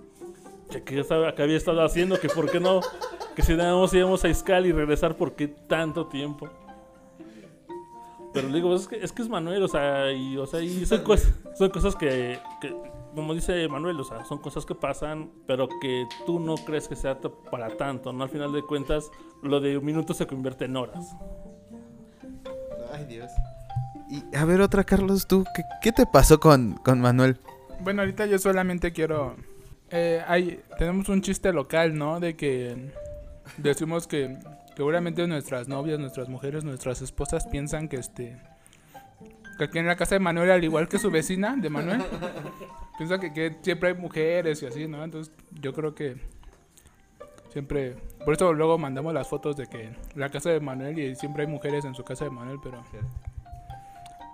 que, 0.71 0.83
que, 0.83 1.01
estaba, 1.01 1.35
que 1.35 1.43
había 1.43 1.59
estado 1.59 1.85
haciendo, 1.85 2.19
que 2.19 2.31
por 2.31 2.51
qué 2.51 2.61
no, 2.61 2.81
que 3.37 3.43
si 3.43 3.53
más 3.53 3.93
íbamos 3.93 4.25
a 4.25 4.29
Iscal 4.31 4.65
y 4.65 4.73
regresar, 4.73 5.15
¿por 5.15 5.35
qué 5.35 5.49
tanto 5.49 6.07
tiempo? 6.07 6.49
Pero 8.33 8.49
le 8.49 8.55
digo, 8.55 8.75
es 8.75 8.89
que 8.89 8.97
es, 8.97 9.13
que 9.13 9.21
es 9.21 9.29
Manuel, 9.29 9.63
o 9.63 9.69
sea, 9.69 10.11
y, 10.13 10.39
o 10.39 10.47
sea, 10.47 10.63
y 10.63 10.87
son, 10.87 11.03
cosas, 11.03 11.35
son 11.59 11.69
cosas 11.69 11.95
que, 11.95 12.39
que, 12.63 12.75
como 13.15 13.35
dice 13.35 13.69
Manuel, 13.69 14.01
o 14.01 14.05
sea, 14.05 14.25
son 14.25 14.39
cosas 14.39 14.65
que 14.65 14.75
pasan, 14.75 15.31
pero 15.47 15.69
que 15.79 16.07
tú 16.25 16.41
no 16.41 16.55
crees 16.55 16.89
que 16.89 16.97
sea 16.97 17.21
para 17.51 17.69
tanto, 17.77 18.15
¿no? 18.15 18.25
Al 18.25 18.31
final 18.31 18.51
de 18.51 18.63
cuentas, 18.63 19.11
lo 19.43 19.61
de 19.61 19.77
un 19.77 19.85
minuto 19.85 20.15
se 20.15 20.27
convierte 20.27 20.65
en 20.65 20.79
horas. 20.79 21.15
Ay, 22.91 23.05
Dios. 23.05 23.31
Y 24.13 24.37
a 24.37 24.45
ver, 24.45 24.61
otra, 24.61 24.85
Carlos, 24.85 25.27
tú, 25.27 25.45
¿qué, 25.55 25.63
qué 25.81 25.91
te 25.93 26.05
pasó 26.07 26.39
con, 26.39 26.75
con 26.75 27.01
Manuel? 27.01 27.39
Bueno, 27.81 28.03
ahorita 28.03 28.27
yo 28.27 28.39
solamente 28.39 28.93
quiero. 28.93 29.37
eh, 29.91 30.23
hay, 30.29 30.61
tenemos 30.79 31.09
un 31.09 31.23
chiste 31.23 31.51
local, 31.53 31.97
¿no? 31.97 32.21
De 32.21 32.37
que 32.37 32.93
decimos 33.57 34.07
que 34.07 34.37
seguramente 34.77 35.27
nuestras 35.27 35.67
novias, 35.67 35.99
nuestras 35.99 36.29
mujeres, 36.29 36.63
nuestras 36.63 37.01
esposas 37.01 37.47
piensan 37.47 37.89
que 37.89 37.97
este. 37.97 38.37
Que 39.57 39.65
aquí 39.65 39.79
en 39.79 39.87
la 39.87 39.97
casa 39.97 40.15
de 40.15 40.21
Manuel, 40.21 40.51
al 40.51 40.63
igual 40.65 40.89
que 40.89 40.99
su 40.99 41.11
vecina 41.11 41.57
de 41.57 41.71
Manuel, 41.71 42.03
piensa 42.99 43.19
que, 43.19 43.33
que 43.33 43.57
siempre 43.63 43.91
hay 43.91 43.95
mujeres 43.95 44.63
y 44.63 44.67
así, 44.67 44.89
¿no? 44.89 45.03
Entonces 45.05 45.33
yo 45.61 45.73
creo 45.73 45.95
que 45.95 46.17
siempre. 47.51 47.97
Por 48.25 48.35
eso 48.35 48.53
luego 48.53 48.77
mandamos 48.79 49.15
las 49.15 49.27
fotos 49.29 49.57
de 49.57 49.67
que 49.69 49.91
la 50.17 50.29
casa 50.29 50.51
de 50.51 50.61
Manuel 50.61 50.99
y 50.99 51.17
siempre 51.17 51.45
hay 51.45 51.49
mujeres 51.51 51.87
en 51.87 51.95
su 51.95 52.05
casa 52.05 52.27
de 52.27 52.31
Manuel, 52.31 52.59
pero. 52.63 52.83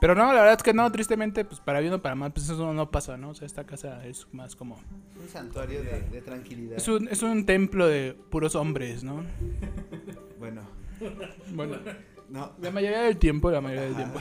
Pero 0.00 0.14
no, 0.14 0.26
la 0.32 0.40
verdad 0.40 0.54
es 0.56 0.62
que 0.62 0.72
no, 0.72 0.90
tristemente, 0.92 1.44
pues 1.44 1.60
para 1.60 1.80
bien 1.80 1.92
o 1.92 2.00
para 2.00 2.14
mal, 2.14 2.32
pues 2.32 2.48
eso 2.48 2.72
no 2.72 2.90
pasa, 2.90 3.16
¿no? 3.16 3.30
O 3.30 3.34
sea, 3.34 3.46
esta 3.46 3.64
casa 3.64 4.04
es 4.06 4.26
más 4.32 4.54
como... 4.54 4.76
Un 5.20 5.28
santuario 5.28 5.82
de, 5.82 6.02
de 6.02 6.20
tranquilidad. 6.22 6.76
Es 6.76 6.86
un, 6.88 7.08
es 7.08 7.22
un 7.22 7.44
templo 7.46 7.86
de 7.88 8.14
puros 8.30 8.54
hombres, 8.54 9.02
¿no? 9.04 9.24
Bueno, 10.38 10.62
Bueno, 11.52 11.78
no. 12.28 12.52
la 12.62 12.70
mayoría 12.70 13.00
del 13.02 13.16
tiempo, 13.16 13.50
la 13.50 13.60
mayoría 13.60 13.86
del 13.86 13.96
tiempo. 13.96 14.20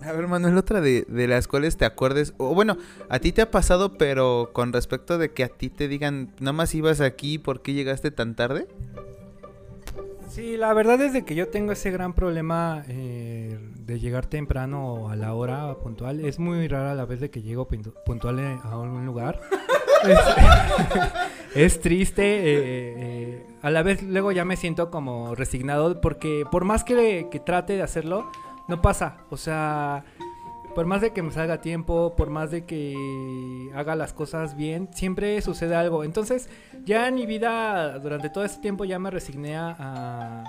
A 0.00 0.12
ver, 0.12 0.26
Manuel, 0.26 0.56
otra 0.56 0.80
de, 0.80 1.04
de 1.08 1.28
las 1.28 1.46
cuales 1.46 1.76
te 1.76 1.84
acuerdes. 1.84 2.32
O 2.38 2.54
bueno, 2.54 2.78
a 3.10 3.18
ti 3.18 3.32
te 3.32 3.42
ha 3.42 3.50
pasado, 3.50 3.98
pero 3.98 4.50
con 4.54 4.72
respecto 4.72 5.18
de 5.18 5.30
que 5.32 5.44
a 5.44 5.48
ti 5.48 5.68
te 5.68 5.88
digan, 5.88 6.32
nada 6.40 6.54
más 6.54 6.74
ibas 6.74 7.02
aquí, 7.02 7.36
¿por 7.36 7.60
qué 7.60 7.74
llegaste 7.74 8.10
tan 8.10 8.34
tarde? 8.34 8.66
Sí, 10.30 10.56
la 10.56 10.72
verdad 10.72 11.00
es 11.02 11.12
de 11.12 11.24
que 11.24 11.34
yo 11.34 11.48
tengo 11.48 11.72
ese 11.72 11.90
gran 11.90 12.14
problema 12.14 12.84
eh, 12.88 13.37
de 13.58 14.00
llegar 14.00 14.26
temprano 14.26 15.08
a 15.08 15.16
la 15.16 15.34
hora 15.34 15.74
puntual. 15.78 16.24
Es 16.24 16.38
muy 16.38 16.68
rara 16.68 16.94
la 16.94 17.04
vez 17.04 17.20
de 17.20 17.30
que 17.30 17.42
llego 17.42 17.68
puntual 18.04 18.38
eh, 18.38 18.58
a 18.62 18.72
algún 18.72 19.06
lugar. 19.06 19.40
es, 21.54 21.80
triste. 21.80 22.22
eh, 22.22 22.94
eh, 22.96 23.46
a 23.62 23.70
la 23.70 23.82
vez 23.82 24.02
luego 24.02 24.30
ya 24.32 24.44
me 24.44 24.56
siento 24.56 24.90
como 24.90 25.34
resignado 25.34 26.00
porque 26.00 26.44
por 26.50 26.64
más 26.64 26.84
que, 26.84 27.26
que 27.30 27.40
trate 27.40 27.74
de 27.74 27.82
hacerlo, 27.82 28.30
no 28.68 28.80
pasa. 28.80 29.18
O 29.30 29.36
sea, 29.36 30.04
por 30.74 30.86
más 30.86 31.00
de 31.00 31.12
que 31.12 31.22
me 31.22 31.32
salga 31.32 31.60
tiempo, 31.60 32.14
por 32.16 32.30
más 32.30 32.50
de 32.52 32.64
que 32.64 32.94
haga 33.74 33.96
las 33.96 34.12
cosas 34.12 34.56
bien, 34.56 34.88
siempre 34.94 35.40
sucede 35.42 35.74
algo. 35.74 36.04
Entonces, 36.04 36.48
ya 36.84 37.08
en 37.08 37.16
mi 37.16 37.26
vida, 37.26 37.98
durante 37.98 38.30
todo 38.30 38.44
este 38.44 38.60
tiempo, 38.60 38.84
ya 38.84 38.98
me 38.98 39.10
resigné 39.10 39.56
a, 39.56 40.44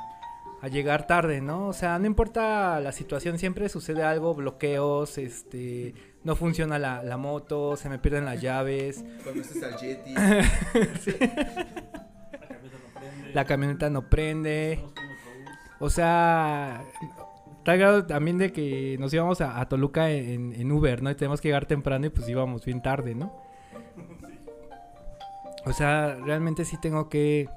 a- 0.62 0.68
llegar 0.68 1.08
tarde, 1.08 1.42
¿no? 1.42 1.68
O 1.68 1.74
sea, 1.74 1.98
no 2.00 2.06
importa 2.06 2.80
la 2.80 2.92
situación, 2.92 3.38
siempre 3.40 3.70
sucede 3.70 4.04
algo, 4.04 4.34
bloqueos, 4.36 5.18
este, 5.18 5.94
no 6.24 6.36
funciona 6.36 6.78
la, 6.80 7.02
la 7.04 7.18
moto, 7.18 7.76
se 7.78 7.90
me 7.90 7.98
pierden 8.00 8.26
las 8.26 8.42
llaves, 8.42 9.04
Conoces 9.24 9.64
al 9.64 9.78
Yeti. 9.78 10.14
la 13.34 13.46
camioneta 13.46 13.90
no 13.90 14.10
prende. 14.10 14.84
O 15.80 15.90
sea, 15.90 16.84
tal 17.64 17.78
grado 17.78 18.06
también 18.06 18.38
de 18.38 18.52
que 18.52 18.98
nos 19.00 19.14
íbamos 19.14 19.42
a, 19.42 19.60
a 19.60 19.70
Toluca 19.70 20.12
en, 20.12 20.54
en 20.54 20.72
Uber, 20.72 21.02
¿no? 21.02 21.10
Y 21.12 21.16
tenemos 21.16 21.40
que 21.42 21.48
llegar 21.48 21.66
temprano 21.66 22.06
y 22.06 22.10
pues 22.10 22.28
íbamos 22.28 22.66
bien 22.66 22.82
tarde, 22.82 23.16
¿no? 23.16 23.34
O 25.66 25.74
sea, 25.74 26.16
realmente 26.16 26.66
sí 26.66 26.78
tengo 26.82 27.10
que, 27.10 27.50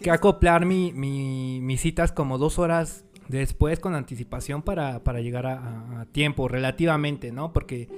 que 0.00 0.10
acoplar 0.10 0.64
mi, 0.66 0.92
mi- 0.92 1.60
mis 1.60 1.80
citas 1.80 2.12
como 2.12 2.38
dos 2.38 2.58
horas 2.58 3.04
después 3.28 3.78
con 3.80 3.94
anticipación 3.94 4.62
para, 4.62 5.02
para 5.04 5.20
llegar 5.20 5.46
a, 5.46 6.06
tiempo, 6.12 6.48
relativamente, 6.48 7.32
¿no? 7.32 7.52
Porque, 7.52 7.88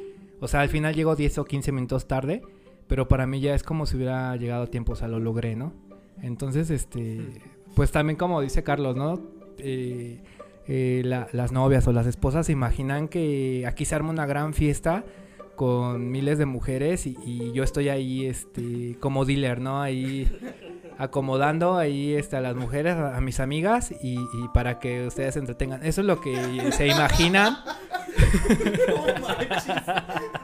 o 0.40 0.48
sea, 0.48 0.60
al 0.60 0.68
final 0.68 0.94
llego 0.94 1.14
10 1.16 1.38
o 1.38 1.44
15 1.44 1.72
minutos 1.72 2.08
tarde, 2.08 2.42
pero 2.88 3.06
para 3.06 3.26
mí 3.26 3.40
ya 3.40 3.54
es 3.54 3.62
como 3.62 3.86
si 3.86 3.96
hubiera 3.96 4.34
llegado 4.36 4.64
a 4.64 4.66
tiempo, 4.66 4.92
o 4.92 4.96
sea, 4.96 5.06
lo 5.08 5.20
logré, 5.20 5.54
¿no? 5.56 5.72
Entonces, 6.22 6.70
este, 6.70 7.20
pues 7.76 7.92
también 7.92 8.16
como 8.16 8.40
dice 8.40 8.62
Carlos, 8.64 8.96
¿no? 8.96 9.20
Eh, 9.58 10.20
eh, 10.66 11.02
la- 11.04 11.28
las 11.32 11.52
novias 11.52 11.86
o 11.86 11.92
las 11.92 12.06
esposas 12.06 12.46
se 12.46 12.52
imaginan 12.52 13.08
que 13.08 13.64
aquí 13.66 13.84
se 13.84 13.94
arma 13.94 14.10
una 14.10 14.26
gran 14.26 14.52
fiesta 14.54 15.04
con 15.60 16.10
miles 16.10 16.38
de 16.38 16.46
mujeres 16.46 17.06
y, 17.06 17.52
yo 17.52 17.62
estoy 17.62 17.90
ahí, 17.90 18.24
este, 18.24 18.96
como 18.98 19.26
dealer, 19.26 19.60
¿no? 19.60 19.82
Ahí 19.82 20.26
acomodando 20.96 21.76
ahí 21.76 22.14
este, 22.14 22.38
a 22.38 22.40
las 22.40 22.56
mujeres, 22.56 22.96
a, 22.96 23.18
a 23.18 23.20
mis 23.20 23.40
amigas 23.40 23.92
y, 24.02 24.14
y 24.14 24.48
para 24.54 24.78
que 24.78 25.06
ustedes 25.06 25.34
se 25.34 25.40
entretengan. 25.40 25.84
Eso 25.84 26.00
es 26.00 26.06
lo 26.06 26.18
que 26.22 26.72
se 26.72 26.86
imaginan. 26.86 27.58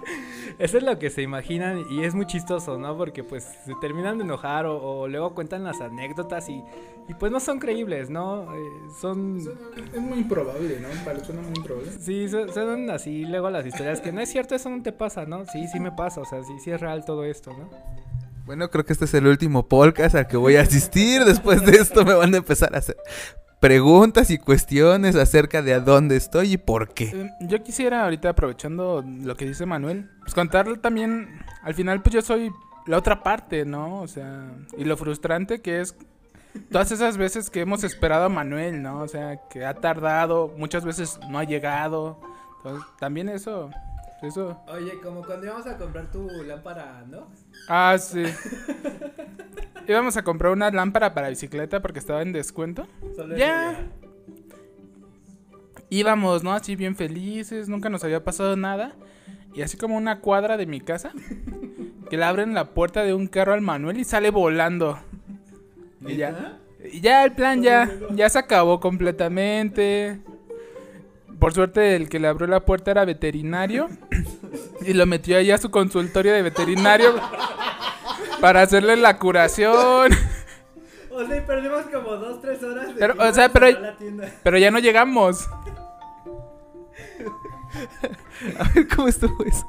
Eso 0.59 0.79
es 0.79 0.83
lo 0.83 0.99
que 0.99 1.11
se 1.11 1.23
imaginan 1.23 1.85
y 1.91 2.05
es 2.05 2.15
muy 2.15 2.27
chistoso, 2.27 2.79
¿no? 2.79 2.97
Porque 2.97 3.23
pues 3.23 3.45
se 3.65 3.75
terminan 3.81 4.19
de 4.19 4.25
enojar 4.25 4.65
o, 4.67 4.81
o 4.81 5.09
luego 5.09 5.35
cuentan 5.35 5.65
las 5.65 5.81
anécdotas 5.81 6.49
y, 6.49 6.63
y, 7.09 7.15
pues 7.15 7.31
no 7.31 7.41
son 7.41 7.59
creíbles, 7.59 8.09
¿no? 8.09 8.55
Eh, 8.55 8.59
son... 9.01 9.39
Es 9.93 10.01
muy 10.01 10.19
improbable, 10.19 10.81
¿no? 10.81 10.89
Para 11.05 11.23
suena 11.23 11.43
muy 11.43 11.53
improbable. 11.57 11.93
Sí, 12.01 12.29
son, 12.29 12.53
son 12.53 12.91
así 12.91 13.27
luego 13.27 13.51
las 13.51 13.67
historias 13.67 14.01
que 14.01 14.13
no 14.13 14.21
es 14.21 14.31
cierto, 14.31 14.55
eso 14.55 14.71
no 14.71 14.83
te 14.83 14.93
pasa, 14.93 15.27
¿no? 15.27 15.45
Sí, 15.47 15.67
sí 15.69 15.79
me 15.79 15.93
pasa, 15.93 16.23
o 16.23 16.25
sea, 16.25 16.43
sí, 16.43 16.59
sí 16.59 16.71
es 16.71 16.81
real 16.81 17.05
todo 17.05 17.25
esto, 17.25 17.51
¿no? 17.53 17.69
Bueno, 18.47 18.71
creo 18.71 18.85
que 18.85 18.93
este 18.93 19.05
es 19.07 19.15
el 19.15 19.27
último 19.27 19.69
podcast 19.69 20.15
al 20.15 20.27
que 20.29 20.37
voy 20.37 20.57
a 20.57 20.63
asistir. 20.63 21.25
Después 21.25 21.67
de 21.67 21.73
esto 21.73 22.05
me 22.05 22.15
van 22.15 22.33
a 22.33 22.37
empezar 22.37 22.75
a 22.75 22.79
hacer 22.79 22.97
preguntas 23.67 24.31
y 24.31 24.39
cuestiones 24.39 25.17
acerca 25.17 25.61
de 25.61 25.75
a 25.75 25.81
dónde 25.81 26.15
estoy 26.15 26.53
y 26.53 26.57
por 26.57 26.95
qué. 26.95 27.07
Eh, 27.07 27.31
Yo 27.41 27.65
quisiera 27.65 28.05
ahorita 28.05 28.29
aprovechando 28.29 29.05
lo 29.05 29.37
que 29.37 29.45
dice 29.45 29.67
Manuel, 29.67 30.09
pues 30.21 30.35
contarle 30.35 30.77
también, 30.77 31.41
al 31.65 31.75
final 31.75 32.01
pues 32.01 32.15
yo 32.15 32.23
soy 32.23 32.53
la 32.87 32.97
otra 32.97 33.25
parte, 33.25 33.65
¿no? 33.65 34.03
O 34.03 34.07
sea, 34.07 34.53
y 34.79 34.85
lo 34.85 34.97
frustrante 34.97 35.63
que 35.63 35.81
es 35.81 35.97
todas 36.71 36.93
esas 36.93 37.17
veces 37.17 37.51
que 37.51 37.61
hemos 37.61 37.83
esperado 37.83 38.27
a 38.27 38.29
Manuel, 38.29 38.83
¿no? 38.83 39.01
O 39.01 39.09
sea, 39.09 39.41
que 39.51 39.67
ha 39.67 39.75
tardado, 39.75 40.55
muchas 40.57 40.85
veces 40.85 41.19
no 41.29 41.41
ha 41.41 41.43
llegado. 41.43 42.21
Entonces, 42.59 42.89
también 43.01 43.29
eso, 43.29 43.71
eso. 44.23 44.61
Oye, 44.69 45.01
como 45.03 45.23
cuando 45.23 45.47
íbamos 45.47 45.67
a 45.67 45.77
comprar 45.77 46.11
tu 46.11 46.29
lámpara, 46.45 47.05
¿no? 47.09 47.29
Ah, 47.69 47.97
sí. 47.99 48.25
Íbamos 49.89 50.17
a 50.17 50.25
comprar 50.25 50.53
una 50.53 50.71
lámpara 50.71 51.15
para 51.15 51.29
bicicleta 51.29 51.81
porque 51.81 51.99
estaba 51.99 52.23
en 52.23 52.33
descuento. 52.33 52.87
Ya. 53.37 53.87
Íbamos, 55.89 56.43
¿no? 56.43 56.53
Así 56.53 56.75
bien 56.77 56.97
felices, 56.97 57.69
nunca 57.69 57.89
nos 57.89 58.03
había 58.03 58.25
pasado 58.25 58.57
nada. 58.57 58.95
Y 59.55 59.63
así 59.63 59.77
como 59.77 59.97
una 59.97 60.21
cuadra 60.21 60.57
de 60.57 60.67
mi 60.67 60.81
casa, 60.81 61.13
que 62.11 62.17
le 62.17 62.25
abren 62.25 62.55
la 62.55 62.75
puerta 62.75 63.05
de 63.05 63.15
un 63.15 63.27
carro 63.27 63.55
al 63.55 63.61
Manuel 63.63 63.99
y 63.99 64.05
sale 64.05 64.31
volando. 64.31 64.99
Y 66.01 66.17
ya. 66.17 66.59
Y 66.93 67.01
ya 67.01 67.25
el 67.25 67.33
plan 67.33 67.63
ya, 67.63 67.91
ya 68.11 68.29
se 68.29 68.39
acabó 68.39 68.81
completamente. 68.81 70.21
Por 71.39 71.53
suerte 71.53 71.97
el 71.97 72.09
que 72.09 72.19
le 72.19 72.29
abrió 72.29 72.47
la 72.47 72.61
puerta 72.61 72.91
era 72.91 73.05
veterinario. 73.05 73.89
Y 74.81 74.93
lo 74.95 75.05
metió 75.07 75.37
ahí 75.37 75.51
a 75.51 75.59
su 75.59 75.71
consultorio 75.71 76.33
de 76.33 76.43
veterinario 76.43 77.15
para 78.41 78.63
hacerle 78.63 78.97
la 78.97 79.19
curación. 79.19 80.13
O 81.11 81.27
sea, 81.27 81.47
perdimos 81.47 81.83
como 81.87 82.11
dos, 82.17 82.41
tres 82.41 82.63
horas. 82.63 82.89
Pero, 82.99 83.15
o 83.19 83.33
sea, 83.33 83.49
pero- 83.51 83.67
Pero 84.43 84.59
ya 84.59 84.71
no 84.71 84.79
llegamos. 84.79 85.49
A 88.59 88.69
ver 88.75 88.87
cómo 88.89 89.09
estuvo 89.09 89.45
eso. 89.45 89.67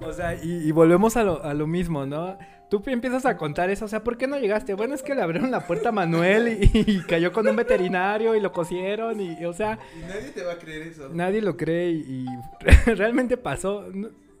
O 0.00 0.12
sea, 0.12 0.34
y, 0.34 0.66
y 0.68 0.72
volvemos 0.72 1.16
a 1.16 1.22
lo, 1.24 1.42
a 1.44 1.54
lo 1.54 1.66
mismo, 1.66 2.04
¿no? 2.06 2.36
Tú 2.80 2.82
empiezas 2.86 3.26
a 3.26 3.36
contar 3.36 3.68
eso, 3.68 3.84
o 3.84 3.88
sea, 3.88 4.02
¿por 4.02 4.16
qué 4.16 4.26
no 4.26 4.38
llegaste? 4.38 4.72
Bueno, 4.72 4.94
es 4.94 5.02
que 5.02 5.14
le 5.14 5.20
abrieron 5.20 5.50
la 5.50 5.66
puerta 5.66 5.90
a 5.90 5.92
Manuel 5.92 6.48
y, 6.48 6.70
y 6.90 7.02
cayó 7.02 7.30
con 7.30 7.46
un 7.46 7.54
veterinario 7.54 8.34
y 8.34 8.40
lo 8.40 8.50
cosieron 8.50 9.20
y, 9.20 9.44
o 9.44 9.52
sea, 9.52 9.78
Y 9.94 10.00
nadie 10.08 10.30
te 10.30 10.42
va 10.42 10.52
a 10.54 10.58
creer 10.58 10.82
eso. 10.88 11.10
nadie 11.12 11.42
lo 11.42 11.58
cree 11.58 11.90
y, 11.90 12.24
y 12.24 12.26
realmente 12.94 13.36
pasó. 13.36 13.84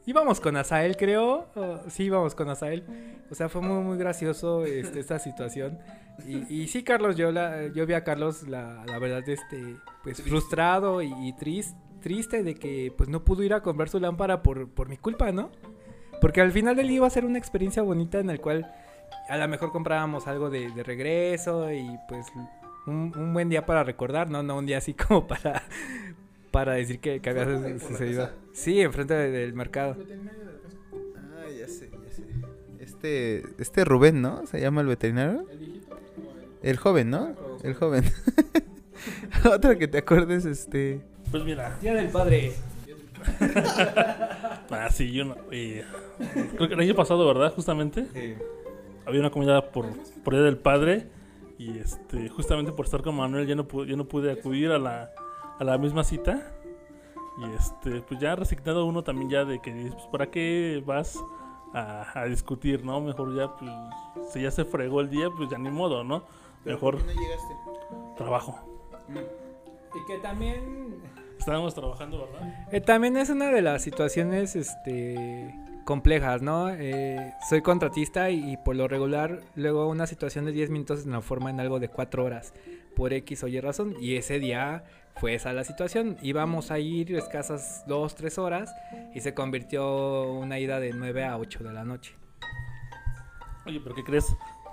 Íbamos 0.06 0.40
con 0.40 0.56
Asael, 0.56 0.96
creo. 0.96 1.46
sí, 1.88 2.04
íbamos 2.04 2.34
con 2.34 2.48
Asael. 2.48 2.84
O 3.30 3.34
sea, 3.34 3.50
fue 3.50 3.60
muy, 3.60 3.84
muy 3.84 3.98
gracioso 3.98 4.64
este, 4.64 4.98
esta 5.00 5.18
situación. 5.18 5.78
Y, 6.26 6.62
y 6.62 6.68
sí, 6.68 6.82
Carlos, 6.82 7.16
yo 7.16 7.32
la, 7.32 7.66
yo 7.68 7.84
vi 7.86 7.92
a 7.94 8.02
Carlos, 8.02 8.48
la, 8.48 8.82
la 8.86 8.98
verdad, 8.98 9.28
este, 9.28 9.76
pues 10.02 10.22
frustrado 10.22 11.02
y, 11.02 11.12
y 11.20 11.32
tris- 11.34 11.74
triste 12.00 12.42
de 12.42 12.54
que 12.54 12.92
pues 12.96 13.08
no 13.10 13.24
pudo 13.24 13.42
ir 13.42 13.52
a 13.54 13.60
comprar 13.62 13.88
su 13.90 14.00
lámpara 14.00 14.42
por, 14.42 14.68
por 14.70 14.88
mi 14.88 14.96
culpa, 14.96 15.30
¿no? 15.32 15.50
Porque 16.22 16.40
al 16.40 16.52
final 16.52 16.74
del 16.76 16.86
día 16.88 16.96
iba 16.96 17.06
a 17.06 17.10
ser 17.10 17.26
una 17.26 17.36
experiencia 17.38 17.82
bonita 17.82 18.18
en 18.20 18.30
el 18.30 18.40
cual 18.40 18.72
a 19.28 19.36
lo 19.36 19.46
mejor 19.48 19.72
comprábamos 19.72 20.26
algo 20.26 20.48
de, 20.48 20.70
de 20.70 20.82
regreso 20.82 21.70
y 21.72 21.98
pues 22.08 22.26
un, 22.86 23.12
un 23.16 23.34
buen 23.34 23.48
día 23.50 23.66
para 23.66 23.84
recordar, 23.84 24.30
¿no? 24.30 24.42
No 24.42 24.56
un 24.56 24.64
día 24.64 24.78
así 24.78 24.94
como 25.08 25.26
para, 25.26 25.62
para 26.50 26.72
decir 26.74 26.98
que, 27.00 27.20
que 27.20 27.28
había 27.30 27.78
sucedido. 27.78 28.30
Sí, 28.54 28.80
enfrente 28.80 29.12
de- 29.14 29.30
del 29.30 29.52
mercado. 29.52 29.96
Ah, 31.16 31.44
ya 31.58 31.68
sé, 31.68 31.90
ya 31.90 32.10
sé. 32.14 32.22
Este, 32.78 33.42
este 33.58 33.84
Rubén, 33.84 34.22
¿no? 34.22 34.46
¿Se 34.46 34.60
llama 34.60 34.80
el 34.80 34.86
veterinario? 34.86 35.44
El 36.62 36.76
joven, 36.76 37.10
¿no? 37.10 37.34
El 37.64 37.74
joven. 37.74 38.04
Otra 39.52 39.76
que 39.76 39.88
te 39.88 39.98
acuerdes, 39.98 40.44
este... 40.44 41.00
Pues 41.32 41.42
mira, 41.44 41.76
Día 41.80 41.94
del 41.94 42.08
padre. 42.08 42.52
ah, 44.70 44.88
sí, 44.90 45.12
yo 45.12 45.24
no. 45.24 45.36
creo 45.48 46.68
que 46.68 46.74
el 46.74 46.80
año 46.80 46.94
pasado, 46.94 47.26
¿verdad? 47.26 47.52
Justamente. 47.54 48.38
Había 49.06 49.20
una 49.20 49.30
comida 49.30 49.70
por, 49.70 49.86
por 50.22 50.34
Día 50.34 50.42
del 50.42 50.58
Padre. 50.58 51.08
Y 51.58 51.78
este, 51.78 52.28
justamente 52.28 52.72
por 52.72 52.86
estar 52.86 53.02
con 53.02 53.16
Manuel, 53.16 53.46
ya 53.46 53.54
no 53.54 53.68
pude, 53.68 53.88
ya 53.88 53.96
no 53.96 54.04
pude 54.04 54.32
acudir 54.32 54.70
a 54.72 54.78
la, 54.78 55.10
a 55.58 55.64
la 55.64 55.78
misma 55.78 56.02
cita. 56.04 56.52
Y 57.38 57.56
este, 57.56 58.02
pues 58.02 58.20
ya 58.20 58.34
resignado 58.36 58.84
uno 58.84 59.02
también 59.02 59.30
ya 59.30 59.44
de 59.44 59.60
que 59.60 59.72
dices, 59.72 59.94
pues 59.94 60.06
¿para 60.06 60.30
qué 60.30 60.82
vas 60.84 61.18
a, 61.72 62.20
a 62.20 62.24
discutir, 62.26 62.84
no? 62.84 63.00
Mejor 63.00 63.34
ya, 63.36 63.56
pues, 63.56 63.70
si 64.32 64.42
ya 64.42 64.50
se 64.50 64.64
fregó 64.64 65.00
el 65.00 65.10
día, 65.10 65.28
pues 65.36 65.48
ya 65.50 65.58
ni 65.58 65.70
modo, 65.70 66.04
¿no? 66.04 66.24
Mejor 66.64 66.94
no 67.04 67.12
llegaste? 67.12 67.54
trabajo. 68.16 68.58
Y 69.08 70.06
que 70.06 70.18
también... 70.18 71.02
Estábamos 71.42 71.74
trabajando, 71.74 72.20
¿verdad? 72.20 72.68
Eh, 72.70 72.80
también 72.80 73.16
es 73.16 73.28
una 73.28 73.46
de 73.50 73.62
las 73.62 73.82
situaciones 73.82 74.54
este, 74.54 75.52
complejas, 75.84 76.40
¿no? 76.40 76.70
Eh, 76.70 77.34
soy 77.48 77.62
contratista 77.62 78.30
y, 78.30 78.52
y 78.52 78.56
por 78.58 78.76
lo 78.76 78.86
regular 78.86 79.40
luego 79.56 79.88
una 79.88 80.06
situación 80.06 80.44
de 80.44 80.52
10 80.52 80.70
minutos 80.70 81.00
se 81.00 81.08
transforma 81.08 81.50
en 81.50 81.58
algo 81.58 81.80
de 81.80 81.88
4 81.88 82.24
horas 82.24 82.54
por 82.94 83.12
X 83.12 83.42
o 83.42 83.48
Y 83.48 83.58
razón 83.58 83.96
y 84.00 84.14
ese 84.14 84.38
día 84.38 84.84
fue 85.16 85.34
esa 85.34 85.52
la 85.52 85.64
situación. 85.64 86.16
Íbamos 86.22 86.70
a 86.70 86.78
ir 86.78 87.12
escasas 87.16 87.82
2, 87.88 88.14
3 88.14 88.38
horas 88.38 88.72
y 89.12 89.20
se 89.20 89.34
convirtió 89.34 90.30
una 90.32 90.60
ida 90.60 90.78
de 90.78 90.92
9 90.92 91.24
a 91.24 91.38
8 91.38 91.64
de 91.64 91.72
la 91.72 91.82
noche. 91.84 92.14
Oye, 93.66 93.80
pero 93.82 93.96
¿qué 93.96 94.04
crees? 94.04 94.26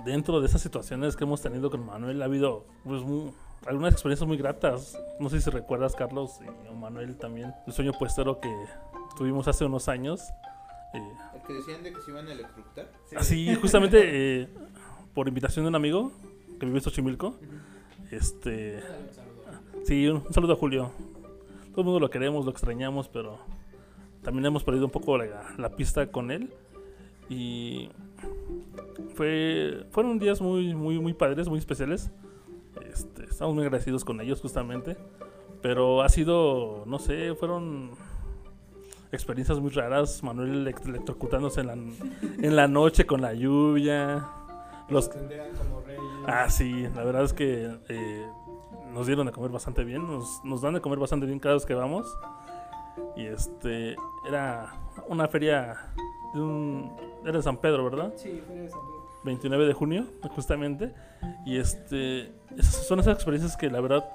Dentro 0.05 0.39
de 0.39 0.45
esas 0.45 0.61
situaciones 0.61 1.15
que 1.15 1.23
hemos 1.23 1.41
tenido 1.41 1.71
con 1.71 1.83
Manuel 1.83 2.21
ha 2.21 2.25
habido 2.25 2.65
pues, 2.83 3.01
mu- 3.01 3.31
algunas 3.65 3.93
experiencias 3.93 4.27
muy 4.27 4.37
gratas. 4.37 4.97
No 5.19 5.29
sé 5.29 5.41
si 5.41 5.49
recuerdas, 5.49 5.95
Carlos 5.95 6.39
y 6.41 6.75
Manuel 6.75 7.17
también, 7.17 7.53
el 7.67 7.73
sueño 7.73 7.93
puestero 7.93 8.39
que 8.39 8.53
tuvimos 9.17 9.47
hace 9.47 9.65
unos 9.65 9.87
años. 9.87 10.21
Eh, 10.93 11.13
¿El 11.35 11.41
que 11.43 11.53
decían 11.53 11.83
de 11.83 11.93
que 11.93 12.01
se 12.01 12.11
iban 12.11 12.27
a 12.27 12.33
electrocutar? 12.33 12.89
Así, 13.15 13.53
justamente 13.55 14.41
eh, 14.41 14.49
por 15.13 15.27
invitación 15.27 15.65
de 15.65 15.69
un 15.69 15.75
amigo 15.75 16.11
que 16.59 16.65
vive 16.65 16.77
en 16.77 16.83
Xochimilco. 16.83 17.35
Este. 18.11 18.81
Sí, 19.83 20.07
un, 20.07 20.23
un 20.25 20.33
saludo 20.33 20.53
a 20.53 20.55
Julio. 20.55 20.91
Todo 21.71 21.81
el 21.81 21.85
mundo 21.85 21.99
lo 21.99 22.09
queremos, 22.09 22.45
lo 22.45 22.51
extrañamos, 22.51 23.07
pero 23.07 23.39
también 24.23 24.45
hemos 24.45 24.63
perdido 24.63 24.85
un 24.85 24.91
poco 24.91 25.17
la, 25.17 25.53
la 25.57 25.69
pista 25.75 26.07
con 26.11 26.31
él. 26.31 26.53
Y 27.29 27.89
fue, 29.13 29.85
fueron 29.91 30.17
días 30.17 30.41
muy, 30.41 30.73
muy, 30.73 30.99
muy 30.99 31.13
padres, 31.13 31.47
muy 31.47 31.59
especiales. 31.59 32.09
Este, 32.85 33.25
estamos 33.25 33.55
muy 33.55 33.63
agradecidos 33.63 34.05
con 34.05 34.19
ellos, 34.21 34.41
justamente. 34.41 34.97
Pero 35.61 36.01
ha 36.01 36.09
sido, 36.09 36.83
no 36.85 36.99
sé, 36.99 37.35
fueron 37.35 37.91
experiencias 39.11 39.59
muy 39.59 39.71
raras. 39.71 40.23
Manuel 40.23 40.65
elect- 40.67 40.87
electrocutándose 40.87 41.61
en 41.61 41.67
la, 41.67 41.73
en 41.73 42.55
la 42.55 42.67
noche 42.67 43.05
con 43.05 43.21
la 43.21 43.33
lluvia. 43.33 44.27
Los, 44.89 45.09
ah, 46.25 46.49
sí, 46.49 46.87
la 46.95 47.03
verdad 47.03 47.23
es 47.23 47.33
que 47.33 47.69
eh, 47.89 48.27
nos 48.93 49.05
dieron 49.05 49.25
de 49.25 49.31
comer 49.31 49.51
bastante 49.51 49.83
bien. 49.83 50.07
Nos, 50.07 50.43
nos 50.43 50.61
dan 50.61 50.73
de 50.73 50.81
comer 50.81 50.99
bastante 50.99 51.25
bien 51.25 51.39
cada 51.39 51.55
vez 51.55 51.65
que 51.65 51.73
vamos. 51.75 52.07
Y 53.15 53.25
este, 53.25 53.95
era 54.27 54.73
una 55.07 55.27
feria 55.27 55.93
de 56.33 56.41
un. 56.41 56.91
Era 57.23 57.33
de 57.33 57.43
San 57.43 57.57
Pedro, 57.57 57.83
¿verdad? 57.83 58.13
Sí, 58.15 58.41
fue 58.47 58.65
eso. 58.65 58.77
29 59.23 59.65
de 59.65 59.73
junio, 59.73 60.05
justamente. 60.35 60.93
Y 61.45 61.57
este, 61.57 62.31
esas 62.57 62.87
son 62.87 62.99
esas 62.99 63.15
experiencias 63.15 63.57
que 63.57 63.69
la 63.69 63.81
verdad, 63.81 64.05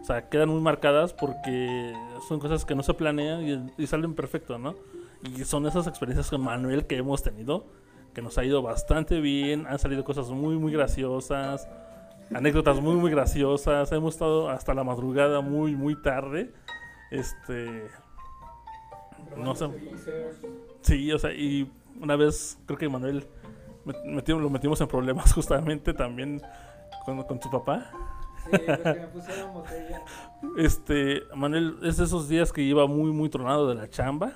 o 0.00 0.04
sea, 0.04 0.28
quedan 0.28 0.48
muy 0.48 0.60
marcadas 0.60 1.12
porque 1.12 1.92
son 2.28 2.40
cosas 2.40 2.64
que 2.64 2.74
no 2.74 2.82
se 2.82 2.94
planean 2.94 3.42
y, 3.78 3.82
y 3.82 3.86
salen 3.86 4.14
perfecto, 4.14 4.58
¿no? 4.58 4.74
Y 5.22 5.44
son 5.44 5.66
esas 5.66 5.86
experiencias 5.86 6.28
con 6.30 6.42
Manuel 6.42 6.86
que 6.86 6.96
hemos 6.96 7.22
tenido, 7.22 7.66
que 8.12 8.22
nos 8.22 8.36
ha 8.38 8.44
ido 8.44 8.62
bastante 8.62 9.20
bien, 9.20 9.66
han 9.66 9.78
salido 9.78 10.04
cosas 10.04 10.28
muy, 10.30 10.56
muy 10.56 10.72
graciosas, 10.72 11.68
anécdotas 12.32 12.80
muy, 12.80 12.96
muy 12.96 13.10
graciosas, 13.10 13.90
hemos 13.92 14.14
estado 14.14 14.50
hasta 14.50 14.74
la 14.74 14.84
madrugada 14.84 15.40
muy, 15.40 15.74
muy 15.74 16.00
tarde. 16.00 16.52
Este, 17.10 17.88
no 19.36 19.54
sé. 19.54 19.68
Sí, 20.82 21.12
o 21.12 21.18
sea, 21.18 21.32
y 21.32 21.70
una 22.00 22.16
vez 22.16 22.58
creo 22.66 22.78
que 22.78 22.88
Manuel 22.88 23.26
metimos, 24.04 24.42
lo 24.42 24.50
metimos 24.50 24.80
en 24.80 24.88
problemas 24.88 25.32
justamente 25.34 25.94
también 25.94 26.40
con, 27.04 27.22
con 27.24 27.38
tu 27.40 27.50
papá. 27.50 27.90
Sí, 28.44 28.50
porque 28.50 29.00
me 29.00 29.06
pusieron 29.08 29.54
botella. 29.54 30.02
Este, 30.58 31.22
Manuel 31.34 31.76
es 31.82 31.96
de 31.96 32.04
esos 32.04 32.28
días 32.28 32.52
que 32.52 32.62
iba 32.62 32.86
muy, 32.86 33.10
muy 33.10 33.28
tronado 33.28 33.68
de 33.68 33.74
la 33.74 33.88
chamba 33.88 34.34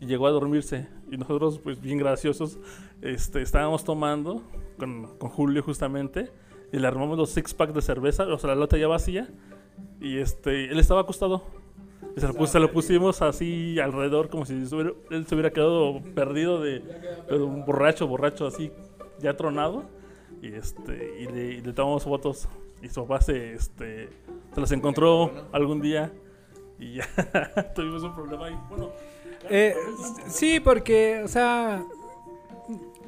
y 0.00 0.06
llegó 0.06 0.26
a 0.26 0.30
dormirse. 0.30 0.88
Y 1.10 1.16
nosotros, 1.16 1.58
pues 1.58 1.80
bien 1.80 1.98
graciosos, 1.98 2.58
este, 3.00 3.42
estábamos 3.42 3.84
tomando 3.84 4.42
con, 4.78 5.16
con 5.18 5.30
Julio 5.30 5.62
justamente 5.62 6.30
y 6.72 6.78
le 6.78 6.86
armamos 6.86 7.16
los 7.16 7.30
six 7.30 7.54
pack 7.54 7.72
de 7.72 7.82
cerveza, 7.82 8.26
o 8.26 8.38
sea, 8.38 8.50
la 8.50 8.56
lata 8.56 8.76
ya 8.76 8.88
vacía. 8.88 9.28
Y 10.00 10.18
este, 10.18 10.70
él 10.70 10.78
estaba 10.78 11.02
acostado. 11.02 11.44
Se 12.16 12.28
lo, 12.28 12.34
pus- 12.34 12.50
se 12.50 12.60
lo 12.60 12.70
pusimos 12.70 13.22
así 13.22 13.78
alrededor, 13.80 14.28
como 14.28 14.44
si 14.46 14.52
él 14.54 14.68
se 15.26 15.34
hubiera 15.34 15.50
quedado 15.50 16.00
perdido 16.14 16.60
de, 16.60 16.82
un 17.30 17.64
borracho, 17.64 18.06
borracho 18.06 18.46
así, 18.46 18.70
ya 19.20 19.36
tronado. 19.36 19.84
Y 20.42 20.52
este, 20.54 21.20
y 21.20 21.26
le, 21.62 21.72
tomamos 21.72 22.04
fotos. 22.04 22.48
Y 22.82 22.88
su 22.88 23.02
papá 23.06 23.20
se, 23.22 23.54
este, 23.54 24.10
se 24.54 24.60
las 24.60 24.70
encontró 24.72 25.30
algún 25.52 25.80
día. 25.80 26.12
Y 26.78 26.94
ya 26.94 27.06
tuvimos 27.74 28.02
un 28.02 28.14
problema 28.14 28.46
ahí. 28.46 28.56
Bueno, 28.68 28.90
Eh, 29.50 29.74
sí, 30.28 30.60
porque, 30.60 31.22
o 31.24 31.28
sea, 31.28 31.82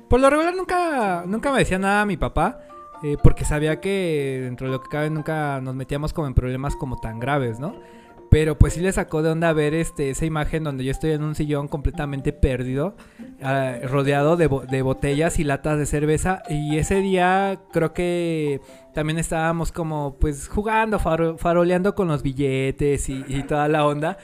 por 0.09 0.21
lo 0.21 0.31
regular 0.31 0.55
nunca, 0.55 1.25
nunca 1.27 1.53
me 1.53 1.59
decía 1.61 1.79
nada 1.79 2.05
mi 2.07 2.17
papá, 2.17 2.61
eh, 3.03 3.17
porque 3.23 3.45
sabía 3.45 3.81
que 3.81 4.41
dentro 4.45 4.67
de 4.69 4.73
lo 4.75 4.81
que 4.83 4.89
cabe 4.89 5.11
nunca 5.11 5.61
nos 5.61 5.75
metíamos 5.75 6.13
como 6.13 6.27
en 6.27 6.35
problemas 6.35 6.75
como 6.77 6.97
tan 6.99 7.19
graves, 7.21 7.59
¿no? 7.61 7.75
Pero 8.31 8.59
pues 8.59 8.73
sí 8.75 8.81
le 8.81 8.93
sacó 8.93 9.23
de 9.23 9.31
onda 9.31 9.53
ver 9.53 9.73
este, 9.75 10.11
esa 10.11 10.27
imagen 10.27 10.65
donde 10.65 10.85
yo 10.85 10.91
estoy 10.91 11.13
en 11.13 11.23
un 11.23 11.35
sillón 11.35 11.69
completamente 11.69 12.33
perdido, 12.33 12.97
ah, 13.43 13.75
rodeado 13.85 14.37
de, 14.37 14.49
de 14.69 14.83
botellas 14.83 15.39
y 15.39 15.45
latas 15.45 15.79
de 15.79 15.87
cerveza. 15.87 16.43
Y 16.49 16.79
ese 16.79 16.97
día 16.97 17.61
creo 17.73 17.93
que 17.93 18.61
también 18.95 19.19
estábamos 19.19 19.73
como 19.73 20.17
pues 20.19 20.49
jugando, 20.49 20.99
faro- 20.99 21.39
faroleando 21.39 21.95
con 21.95 22.09
los 22.09 22.23
billetes 22.23 23.09
y 23.09 23.43
toda 23.45 23.69
la 23.69 23.87
onda. 23.87 24.19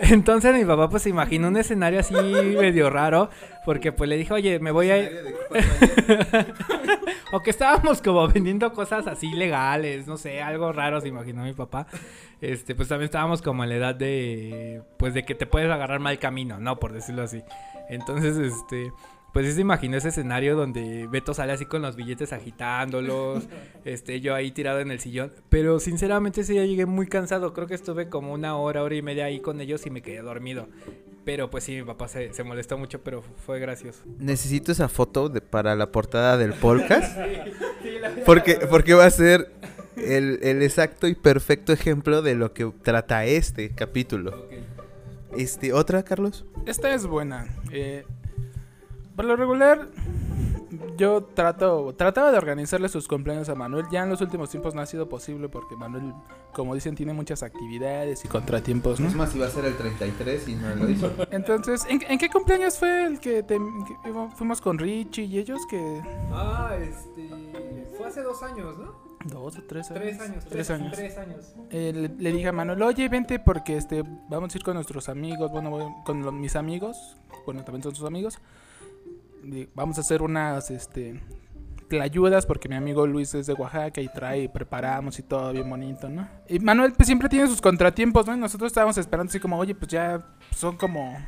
Entonces 0.00 0.54
mi 0.54 0.64
papá 0.64 0.88
pues 0.88 1.02
se 1.02 1.10
imaginó 1.10 1.48
un 1.48 1.56
escenario 1.56 2.00
así 2.00 2.14
medio 2.58 2.90
raro, 2.90 3.30
porque 3.64 3.92
pues 3.92 4.08
le 4.08 4.16
dije, 4.16 4.32
oye, 4.32 4.58
me 4.60 4.70
voy 4.70 4.90
a 4.90 4.98
ir... 4.98 5.36
o 7.32 7.42
que 7.42 7.50
estábamos 7.50 8.00
como 8.00 8.26
vendiendo 8.28 8.72
cosas 8.72 9.06
así 9.06 9.30
legales, 9.32 10.06
no 10.06 10.16
sé, 10.16 10.40
algo 10.42 10.72
raro 10.72 11.00
se 11.00 11.08
imaginó 11.08 11.42
mi 11.44 11.52
papá. 11.52 11.86
Este, 12.40 12.74
pues 12.74 12.88
también 12.88 13.06
estábamos 13.06 13.42
como 13.42 13.64
en 13.64 13.70
la 13.70 13.76
edad 13.76 13.94
de, 13.94 14.82
pues 14.96 15.14
de 15.14 15.24
que 15.24 15.34
te 15.34 15.46
puedes 15.46 15.70
agarrar 15.70 16.00
mal 16.00 16.18
camino, 16.18 16.58
¿no? 16.60 16.78
Por 16.78 16.92
decirlo 16.92 17.22
así. 17.22 17.42
Entonces, 17.88 18.36
este, 18.36 18.92
pues 19.38 19.50
sí 19.50 19.52
se 19.52 19.60
imaginó 19.60 19.96
ese 19.96 20.08
escenario 20.08 20.56
donde 20.56 21.06
Beto 21.06 21.32
sale 21.32 21.52
así 21.52 21.64
con 21.64 21.80
los 21.80 21.94
billetes 21.94 22.32
agitándolos, 22.32 23.46
este, 23.84 24.20
yo 24.20 24.34
ahí 24.34 24.50
tirado 24.50 24.80
en 24.80 24.90
el 24.90 24.98
sillón. 24.98 25.32
Pero 25.48 25.78
sinceramente 25.78 26.40
ese 26.40 26.54
día 26.54 26.66
llegué 26.66 26.86
muy 26.86 27.06
cansado, 27.06 27.52
creo 27.54 27.68
que 27.68 27.74
estuve 27.74 28.08
como 28.08 28.32
una 28.32 28.56
hora, 28.56 28.82
hora 28.82 28.96
y 28.96 29.02
media 29.02 29.26
ahí 29.26 29.38
con 29.38 29.60
ellos 29.60 29.86
y 29.86 29.90
me 29.90 30.02
quedé 30.02 30.22
dormido. 30.22 30.66
Pero 31.24 31.50
pues 31.50 31.62
sí, 31.62 31.76
mi 31.76 31.84
papá 31.84 32.08
se, 32.08 32.34
se 32.34 32.42
molestó 32.42 32.78
mucho, 32.78 33.00
pero 33.04 33.22
fue 33.46 33.60
gracioso. 33.60 34.00
Necesito 34.18 34.72
esa 34.72 34.88
foto 34.88 35.28
de- 35.28 35.40
para 35.40 35.76
la 35.76 35.92
portada 35.92 36.36
del 36.36 36.52
podcast. 36.54 37.16
Porque, 38.26 38.56
porque 38.68 38.94
va 38.94 39.04
a 39.06 39.10
ser 39.10 39.52
el, 39.96 40.40
el 40.42 40.62
exacto 40.64 41.06
y 41.06 41.14
perfecto 41.14 41.72
ejemplo 41.72 42.22
de 42.22 42.34
lo 42.34 42.52
que 42.54 42.68
trata 42.82 43.24
este 43.24 43.70
capítulo. 43.70 44.48
Este, 45.36 45.72
¿Otra, 45.72 46.02
Carlos? 46.02 46.44
Esta 46.66 46.92
es 46.92 47.06
buena. 47.06 47.46
Eh, 47.70 48.04
por 49.18 49.24
lo 49.26 49.34
regular, 49.34 49.88
yo 50.96 51.24
trato, 51.24 51.92
trataba 51.96 52.30
de 52.30 52.38
organizarle 52.38 52.88
sus 52.88 53.08
cumpleaños 53.08 53.48
a 53.48 53.56
Manuel. 53.56 53.86
Ya 53.90 54.04
en 54.04 54.10
los 54.10 54.20
últimos 54.20 54.48
tiempos 54.50 54.74
no 54.76 54.80
ha 54.80 54.86
sido 54.86 55.08
posible 55.08 55.48
porque 55.48 55.74
Manuel, 55.74 56.12
como 56.52 56.72
dicen, 56.74 56.94
tiene 56.94 57.12
muchas 57.12 57.42
actividades 57.42 58.24
y 58.24 58.28
contratiempos, 58.28 59.00
¿no? 59.00 59.08
Es 59.08 59.14
más, 59.16 59.34
iba 59.34 59.46
a 59.46 59.50
ser 59.50 59.64
el 59.64 59.76
33 59.76 60.46
y 60.48 60.54
no 60.54 60.74
lo 60.76 60.88
hizo. 60.88 61.10
Entonces, 61.32 61.84
¿en, 61.88 62.00
en 62.08 62.16
qué 62.18 62.28
cumpleaños 62.30 62.78
fue 62.78 63.06
el 63.06 63.18
que, 63.18 63.42
te- 63.42 63.58
que 63.58 64.12
fuimos 64.36 64.60
con 64.60 64.78
Richie 64.78 65.24
y 65.24 65.38
ellos? 65.38 65.58
que 65.68 66.00
Ah, 66.32 66.76
este, 66.80 67.88
fue 67.96 68.06
hace 68.06 68.22
dos 68.22 68.40
años, 68.44 68.78
¿no? 68.78 69.08
Dos 69.24 69.58
o 69.58 69.62
tres 69.62 69.90
años. 69.90 70.00
Tres 70.02 70.20
años, 70.20 70.44
Tres 70.48 70.70
años. 70.70 70.92
Tres 70.96 71.18
años. 71.18 71.54
Eh, 71.70 71.92
le, 71.92 72.08
le 72.08 72.32
dije 72.32 72.48
a 72.48 72.52
Manuel, 72.52 72.80
oye, 72.82 73.08
vente 73.08 73.40
porque 73.40 73.76
este 73.76 74.04
vamos 74.28 74.54
a 74.54 74.58
ir 74.58 74.62
con 74.62 74.74
nuestros 74.74 75.08
amigos, 75.08 75.50
bueno, 75.50 75.70
voy- 75.70 75.92
con 76.04 76.40
mis 76.40 76.54
amigos, 76.54 77.16
bueno, 77.44 77.64
también 77.64 77.82
son 77.82 77.94
sus 77.96 78.06
amigos. 78.06 78.38
Vamos 79.74 79.98
a 79.98 80.00
hacer 80.02 80.22
unas, 80.22 80.70
este, 80.70 81.20
tlayudas 81.88 82.46
porque 82.46 82.68
mi 82.68 82.76
amigo 82.76 83.06
Luis 83.06 83.34
es 83.34 83.46
de 83.46 83.54
Oaxaca 83.54 84.00
y 84.00 84.08
trae, 84.08 84.42
y 84.42 84.48
preparamos 84.48 85.18
y 85.18 85.22
todo 85.22 85.52
bien 85.52 85.68
bonito, 85.68 86.08
¿no? 86.08 86.28
Y 86.46 86.60
Manuel 86.60 86.92
pues 86.92 87.06
siempre 87.06 87.28
tiene 87.28 87.48
sus 87.48 87.60
contratiempos, 87.60 88.26
¿no? 88.26 88.34
Y 88.36 88.38
nosotros 88.38 88.68
estábamos 88.68 88.96
esperando 88.98 89.30
así 89.30 89.40
como, 89.40 89.58
oye, 89.58 89.74
pues 89.74 89.90
ya 89.90 90.20
son 90.54 90.76
como... 90.76 91.18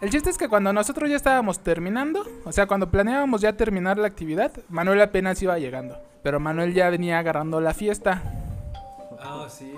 El 0.00 0.10
chiste 0.10 0.30
es 0.30 0.38
que 0.38 0.48
cuando 0.48 0.72
nosotros 0.72 1.10
ya 1.10 1.16
estábamos 1.16 1.58
terminando, 1.58 2.24
o 2.44 2.52
sea, 2.52 2.66
cuando 2.66 2.88
planeábamos 2.88 3.40
ya 3.40 3.54
terminar 3.54 3.98
la 3.98 4.06
actividad, 4.06 4.52
Manuel 4.68 5.00
apenas 5.02 5.42
iba 5.42 5.58
llegando. 5.58 5.98
Pero 6.22 6.38
Manuel 6.38 6.72
ya 6.72 6.88
venía 6.88 7.18
agarrando 7.18 7.60
la 7.60 7.74
fiesta. 7.74 8.22
Ah, 9.20 9.48
sí. 9.50 9.72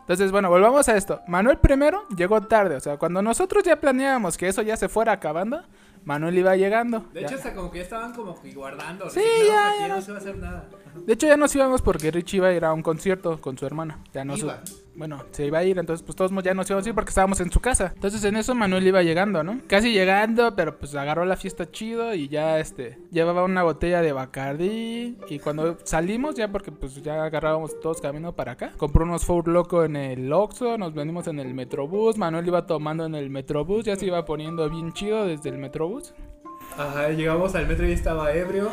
Entonces, 0.00 0.32
bueno, 0.32 0.50
volvamos 0.50 0.86
a 0.90 0.96
esto. 0.98 1.22
Manuel 1.26 1.56
primero 1.56 2.06
llegó 2.14 2.42
tarde, 2.42 2.76
o 2.76 2.80
sea, 2.80 2.98
cuando 2.98 3.22
nosotros 3.22 3.64
ya 3.64 3.80
planeábamos 3.80 4.36
que 4.36 4.48
eso 4.48 4.60
ya 4.60 4.76
se 4.76 4.90
fuera 4.90 5.12
acabando, 5.12 5.62
Manuel 6.04 6.38
iba 6.38 6.54
llegando. 6.56 7.00
De 7.12 7.20
Ya. 7.22 7.26
hecho, 7.26 7.36
hasta 7.36 7.54
como 7.54 7.70
que 7.70 7.78
ya 7.78 7.84
estaban 7.84 8.12
como 8.12 8.34
guardando. 8.54 9.08
Sí, 9.10 9.20
resignados 9.20 9.46
ya, 9.48 9.68
aquí, 9.70 9.78
ya 9.80 9.88
no 9.88 9.94
no- 9.96 10.00
se 10.02 10.10
va 10.12 10.18
a 10.18 10.20
hacer 10.20 10.36
nada. 10.38 10.68
De 11.06 11.12
hecho, 11.12 11.26
ya 11.26 11.36
nos 11.36 11.54
íbamos 11.56 11.82
porque 11.82 12.10
Richie 12.10 12.36
iba 12.36 12.48
a 12.48 12.52
ir 12.52 12.64
a 12.64 12.72
un 12.72 12.82
concierto 12.82 13.40
con 13.40 13.58
su 13.58 13.66
hermana. 13.66 13.98
Ya 14.12 14.24
no 14.24 14.36
su- 14.36 14.46
Iba. 14.46 14.62
Bueno, 14.96 15.24
se 15.32 15.44
iba 15.44 15.58
a 15.58 15.64
ir, 15.64 15.76
entonces 15.76 16.04
pues 16.06 16.14
todos 16.14 16.30
ya 16.44 16.54
nos 16.54 16.70
íbamos 16.70 16.86
a 16.86 16.88
ir 16.88 16.94
porque 16.94 17.08
estábamos 17.08 17.40
en 17.40 17.50
su 17.50 17.58
casa. 17.58 17.90
Entonces 17.96 18.22
en 18.22 18.36
eso 18.36 18.54
Manuel 18.54 18.86
iba 18.86 19.02
llegando, 19.02 19.42
¿no? 19.42 19.60
Casi 19.66 19.92
llegando, 19.92 20.54
pero 20.54 20.78
pues 20.78 20.94
agarró 20.94 21.24
la 21.24 21.36
fiesta 21.36 21.68
chido 21.68 22.14
y 22.14 22.28
ya 22.28 22.60
este 22.60 22.96
llevaba 23.10 23.42
una 23.42 23.64
botella 23.64 24.02
de 24.02 24.12
Bacardi 24.12 25.16
y 25.28 25.38
cuando 25.40 25.78
salimos 25.84 26.36
ya 26.36 26.52
porque 26.52 26.70
pues 26.70 27.02
ya 27.02 27.24
agarrábamos 27.24 27.80
todos 27.80 28.00
camino 28.00 28.32
para 28.36 28.52
acá. 28.52 28.72
Compró 28.76 29.04
unos 29.04 29.24
Four 29.24 29.48
Loco 29.48 29.84
en 29.84 29.96
el 29.96 30.32
Oxxo, 30.32 30.78
nos 30.78 30.94
venimos 30.94 31.26
en 31.26 31.40
el 31.40 31.54
Metrobús, 31.54 32.16
Manuel 32.18 32.46
iba 32.46 32.66
tomando 32.66 33.04
en 33.06 33.14
el 33.14 33.30
Metrobús, 33.30 33.84
ya 33.84 33.96
se 33.96 34.06
iba 34.06 34.24
poniendo 34.24 34.68
bien 34.70 34.92
chido 34.92 35.26
desde 35.26 35.48
el 35.50 35.58
Metrobús. 35.58 35.93
Ajá, 36.76 37.10
llegamos 37.10 37.54
al 37.54 37.66
metro 37.66 37.86
y 37.86 37.92
estaba 37.92 38.32
ebrio. 38.32 38.70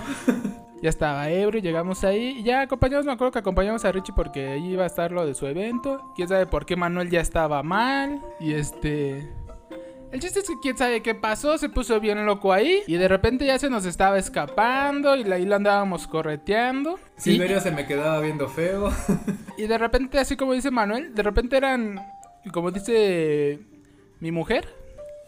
Ya 0.82 0.90
estaba 0.90 1.30
ebrio, 1.30 1.62
llegamos 1.62 2.04
ahí 2.04 2.40
y 2.40 2.44
ya 2.44 2.62
acompañamos, 2.62 3.06
me 3.06 3.12
acuerdo 3.12 3.32
que 3.32 3.40
acompañamos 3.40 3.86
a 3.86 3.92
Richie 3.92 4.14
porque 4.16 4.48
ahí 4.48 4.72
iba 4.72 4.84
a 4.84 4.88
estar 4.88 5.12
lo 5.12 5.28
de 5.28 5.36
su 5.36 5.46
evento. 5.46 6.02
Quién 6.16 6.28
sabe 6.28 6.48
por 6.48 6.66
qué 6.66 6.76
Manuel 6.76 7.12
ya 7.12 7.22
estaba 7.22 7.62
mal 7.62 8.20
y 8.40 8.54
este... 8.54 9.30
El 10.12 10.20
chiste 10.20 10.40
es 10.40 10.48
que 10.48 10.56
quién 10.62 10.76
sabe 10.76 11.02
qué 11.02 11.14
pasó, 11.14 11.58
se 11.58 11.70
puso 11.70 12.00
bien 12.00 12.26
loco 12.26 12.52
ahí 12.52 12.82
y 12.88 12.96
de 12.96 13.08
repente 13.08 13.46
ya 13.46 13.60
se 13.60 13.70
nos 13.70 13.86
estaba 13.86 14.18
escapando 14.18 15.16
y 15.16 15.32
ahí 15.32 15.46
lo 15.46 15.56
andábamos 15.56 16.08
correteando. 16.08 17.00
Y, 17.20 17.22
Silverio 17.22 17.62
se 17.62 17.72
me 17.72 17.86
quedaba 17.86 18.20
viendo 18.20 18.50
feo. 18.50 18.92
y 19.58 19.68
de 19.68 19.78
repente, 19.78 20.18
así 20.18 20.36
como 20.36 20.54
dice 20.54 20.72
Manuel, 20.72 21.14
de 21.14 21.24
repente 21.24 21.56
eran, 21.56 22.00
como 22.52 22.72
dice 22.72 23.60
mi 24.20 24.32
mujer, 24.32 24.81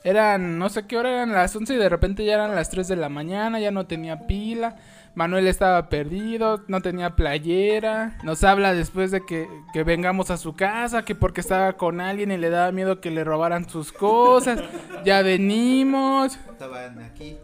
eran, 0.03 0.59
no 0.59 0.69
sé 0.69 0.85
qué 0.85 0.97
hora 0.97 1.09
eran 1.09 1.31
las 1.31 1.55
11 1.55 1.73
y 1.73 1.77
de 1.77 1.89
repente 1.89 2.25
ya 2.25 2.33
eran 2.33 2.55
las 2.55 2.69
3 2.69 2.87
de 2.87 2.95
la 2.95 3.09
mañana, 3.09 3.59
ya 3.59 3.71
no 3.71 3.85
tenía 3.85 4.27
pila. 4.27 4.75
Manuel 5.15 5.47
estaba 5.47 5.89
perdido, 5.89 6.63
no 6.67 6.81
tenía 6.81 7.15
playera. 7.15 8.17
Nos 8.23 8.43
habla 8.43 8.73
después 8.73 9.11
de 9.11 9.23
que, 9.25 9.47
que 9.71 9.83
vengamos 9.83 10.31
a 10.31 10.37
su 10.37 10.55
casa, 10.55 11.05
que 11.05 11.13
porque 11.13 11.41
estaba 11.41 11.73
con 11.73 12.01
alguien 12.01 12.31
y 12.31 12.37
le 12.37 12.49
daba 12.49 12.71
miedo 12.71 12.99
que 12.99 13.11
le 13.11 13.23
robaran 13.23 13.69
sus 13.69 13.91
cosas. 13.91 14.59
Ya 15.05 15.21
venimos. 15.21 16.39
Estaban 16.49 16.99
aquí. 16.99 17.37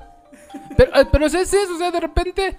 Pero, 0.75 0.95
eh, 0.95 1.07
pero 1.11 1.27
es 1.27 1.35
eso, 1.35 1.75
o 1.75 1.77
sea, 1.77 1.91
de 1.91 1.99
repente... 1.99 2.57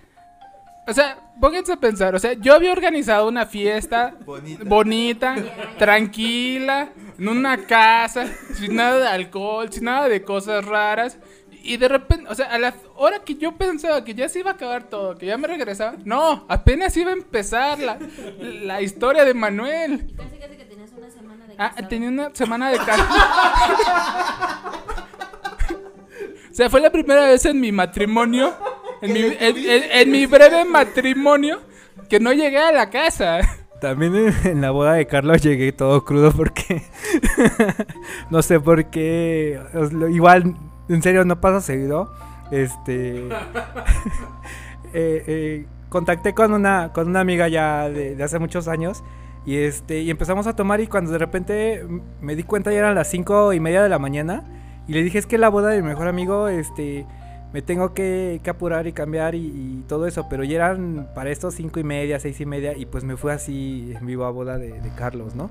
O 0.86 0.92
sea, 0.92 1.18
pónganse 1.40 1.72
a 1.72 1.76
pensar, 1.76 2.14
o 2.14 2.18
sea, 2.18 2.32
yo 2.32 2.54
había 2.54 2.72
organizado 2.72 3.28
una 3.28 3.46
fiesta 3.46 4.14
Bonita. 4.24 4.64
bonita, 4.64 5.34
tranquila, 5.78 6.88
en 7.18 7.28
una 7.28 7.58
casa, 7.66 8.26
sin 8.54 8.74
nada 8.76 8.98
de 8.98 9.06
alcohol, 9.08 9.70
sin 9.72 9.84
nada 9.84 10.08
de 10.08 10.22
cosas 10.22 10.64
raras. 10.64 11.18
Y 11.62 11.76
de 11.76 11.88
repente, 11.88 12.24
o 12.28 12.34
sea, 12.34 12.46
a 12.46 12.58
la 12.58 12.74
hora 12.96 13.18
que 13.20 13.34
yo 13.36 13.52
pensaba 13.56 14.02
que 14.02 14.14
ya 14.14 14.28
se 14.30 14.40
iba 14.40 14.50
a 14.50 14.54
acabar 14.54 14.84
todo, 14.84 15.14
que 15.16 15.26
ya 15.26 15.36
me 15.36 15.46
regresaba, 15.46 15.94
no, 16.04 16.46
apenas 16.48 16.96
iba 16.96 17.10
a 17.10 17.14
empezar 17.14 17.78
la, 17.78 17.98
la 18.40 18.80
historia 18.80 19.24
de 19.26 19.34
Manuel. 19.34 20.06
Y 20.08 20.14
casi 20.14 20.38
casi 20.38 20.56
que 20.56 20.64
tenías 20.64 20.90
una 20.96 21.10
semana 21.10 21.46
de 21.46 21.54
Ah, 21.58 21.68
casado. 21.70 21.88
tenía 21.88 22.08
una 22.08 22.34
semana 22.34 22.70
de 22.70 22.78
casa. 22.78 23.06
o 26.50 26.54
sea, 26.54 26.70
fue 26.70 26.80
la 26.80 26.90
primera 26.90 27.26
vez 27.26 27.44
en 27.44 27.60
mi 27.60 27.70
matrimonio, 27.72 28.54
en 29.02 29.12
mi, 29.12 29.20
en- 29.20 29.56
en- 29.56 29.90
en 29.92 30.10
mi 30.10 30.26
breve 30.26 30.64
matrimonio, 30.64 31.60
que 32.08 32.20
no 32.20 32.32
llegué 32.32 32.58
a 32.58 32.72
la 32.72 32.90
casa. 32.90 33.40
También 33.80 34.14
en, 34.14 34.34
en 34.44 34.60
la 34.60 34.70
boda 34.72 34.92
de 34.94 35.06
Carlos 35.06 35.40
llegué 35.42 35.72
todo 35.72 36.04
crudo 36.04 36.32
porque 36.32 36.82
no 38.30 38.42
sé 38.42 38.60
por 38.60 38.86
qué. 38.90 39.58
igual, 40.10 40.54
en 40.88 41.02
serio, 41.02 41.24
no 41.24 41.40
pasa 41.40 41.60
seguido. 41.60 42.12
Este. 42.50 43.26
eh, 44.92 45.24
eh, 45.26 45.66
contacté 45.88 46.34
con 46.34 46.52
una, 46.52 46.92
con 46.92 47.08
una 47.08 47.20
amiga 47.20 47.48
ya 47.48 47.88
de, 47.88 48.16
de 48.16 48.22
hace 48.22 48.38
muchos 48.38 48.68
años. 48.68 49.02
Y 49.46 49.56
este. 49.56 50.00
Y 50.00 50.10
empezamos 50.10 50.46
a 50.46 50.54
tomar. 50.54 50.80
Y 50.80 50.86
cuando 50.86 51.10
de 51.12 51.18
repente 51.18 51.86
me 52.20 52.36
di 52.36 52.42
cuenta 52.42 52.70
ya 52.72 52.78
eran 52.80 52.94
las 52.94 53.08
cinco 53.08 53.52
y 53.52 53.60
media 53.60 53.82
de 53.82 53.88
la 53.88 53.98
mañana. 53.98 54.44
Y 54.88 54.92
le 54.92 55.02
dije, 55.02 55.18
es 55.18 55.26
que 55.26 55.38
la 55.38 55.48
boda 55.48 55.68
de 55.70 55.80
mi 55.82 55.88
mejor 55.88 56.08
amigo, 56.08 56.48
este. 56.48 57.06
Me 57.52 57.62
tengo 57.62 57.94
que, 57.94 58.40
que 58.44 58.50
apurar 58.50 58.86
y 58.86 58.92
cambiar 58.92 59.34
y, 59.34 59.38
y 59.38 59.84
todo 59.88 60.06
eso, 60.06 60.26
pero 60.28 60.44
ya 60.44 60.56
eran 60.56 61.10
para 61.14 61.30
estos 61.30 61.54
cinco 61.54 61.80
y 61.80 61.84
media, 61.84 62.20
seis 62.20 62.40
y 62.40 62.46
media, 62.46 62.76
y 62.76 62.86
pues 62.86 63.02
me 63.02 63.16
fui 63.16 63.32
así 63.32 63.92
en 63.98 64.06
vivo 64.06 64.24
a 64.24 64.30
boda 64.30 64.56
de, 64.56 64.80
de 64.80 64.94
Carlos, 64.94 65.34
¿no? 65.34 65.50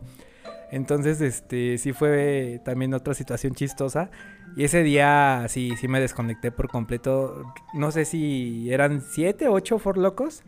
Entonces, 0.72 1.20
este, 1.20 1.78
sí 1.78 1.94
fue 1.94 2.62
también 2.64 2.94
otra 2.94 3.14
situación 3.14 3.56
chistosa. 3.56 4.12
Y 4.56 4.64
ese 4.64 4.84
día 4.84 5.46
sí, 5.48 5.76
sí 5.78 5.88
me 5.88 6.00
desconecté 6.00 6.52
por 6.52 6.70
completo. 6.70 7.44
No 7.74 7.92
sé 7.92 8.06
si 8.06 8.72
eran 8.72 9.02
siete, 9.02 9.48
ocho 9.48 9.80
for 9.80 9.98
locos. 9.98 10.44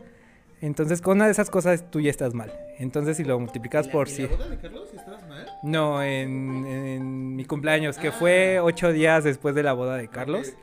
Entonces, 0.60 1.02
con 1.02 1.18
una 1.18 1.24
de 1.24 1.32
esas 1.32 1.50
cosas 1.50 1.90
tú 1.90 2.00
ya 2.00 2.10
estás 2.10 2.34
mal. 2.34 2.52
Entonces, 2.78 3.16
si 3.16 3.24
lo 3.24 3.38
multiplicas 3.40 3.88
por 3.88 4.08
sí. 4.08 4.26
boda 4.26 4.48
de 4.48 4.58
Carlos 4.58 4.88
estabas 4.94 5.26
mal? 5.28 5.46
No, 5.64 6.02
en, 6.02 6.66
en 6.66 7.34
mi 7.34 7.44
cumpleaños, 7.44 7.98
que 7.98 8.12
fue 8.12 8.60
ocho 8.60 8.92
días 8.92 9.24
después 9.24 9.56
de 9.56 9.64
la 9.64 9.72
boda 9.72 9.96
de 9.96 10.06
Carlos. 10.06 10.54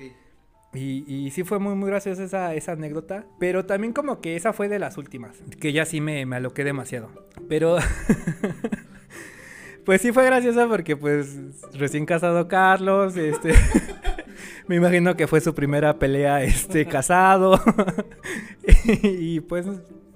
Y, 0.73 1.03
y 1.08 1.32
sí 1.32 1.43
fue 1.43 1.60
muy, 1.60 1.75
muy 1.75 1.89
graciosa 1.89 2.53
esa, 2.53 2.71
anécdota. 2.71 3.25
Pero 3.39 3.65
también 3.65 3.93
como 3.93 4.21
que 4.21 4.36
esa 4.36 4.53
fue 4.53 4.69
de 4.69 4.79
las 4.79 4.97
últimas. 4.97 5.38
Que 5.60 5.73
ya 5.73 5.86
sí 5.86 6.01
me, 6.01 6.25
me 6.25 6.36
aloqué 6.36 6.63
demasiado. 6.63 7.10
Pero... 7.47 7.77
pues 9.86 10.01
sí 10.01 10.12
fue 10.12 10.25
graciosa 10.25 10.67
porque 10.67 10.95
pues 10.95 11.38
recién 11.73 12.05
casado 12.05 12.47
Carlos, 12.47 13.17
este... 13.17 13.53
me 14.67 14.75
imagino 14.75 15.15
que 15.15 15.25
fue 15.25 15.41
su 15.41 15.55
primera 15.55 15.97
pelea, 15.97 16.43
este, 16.43 16.86
casado. 16.86 17.60
y 19.03 19.39
pues 19.39 19.65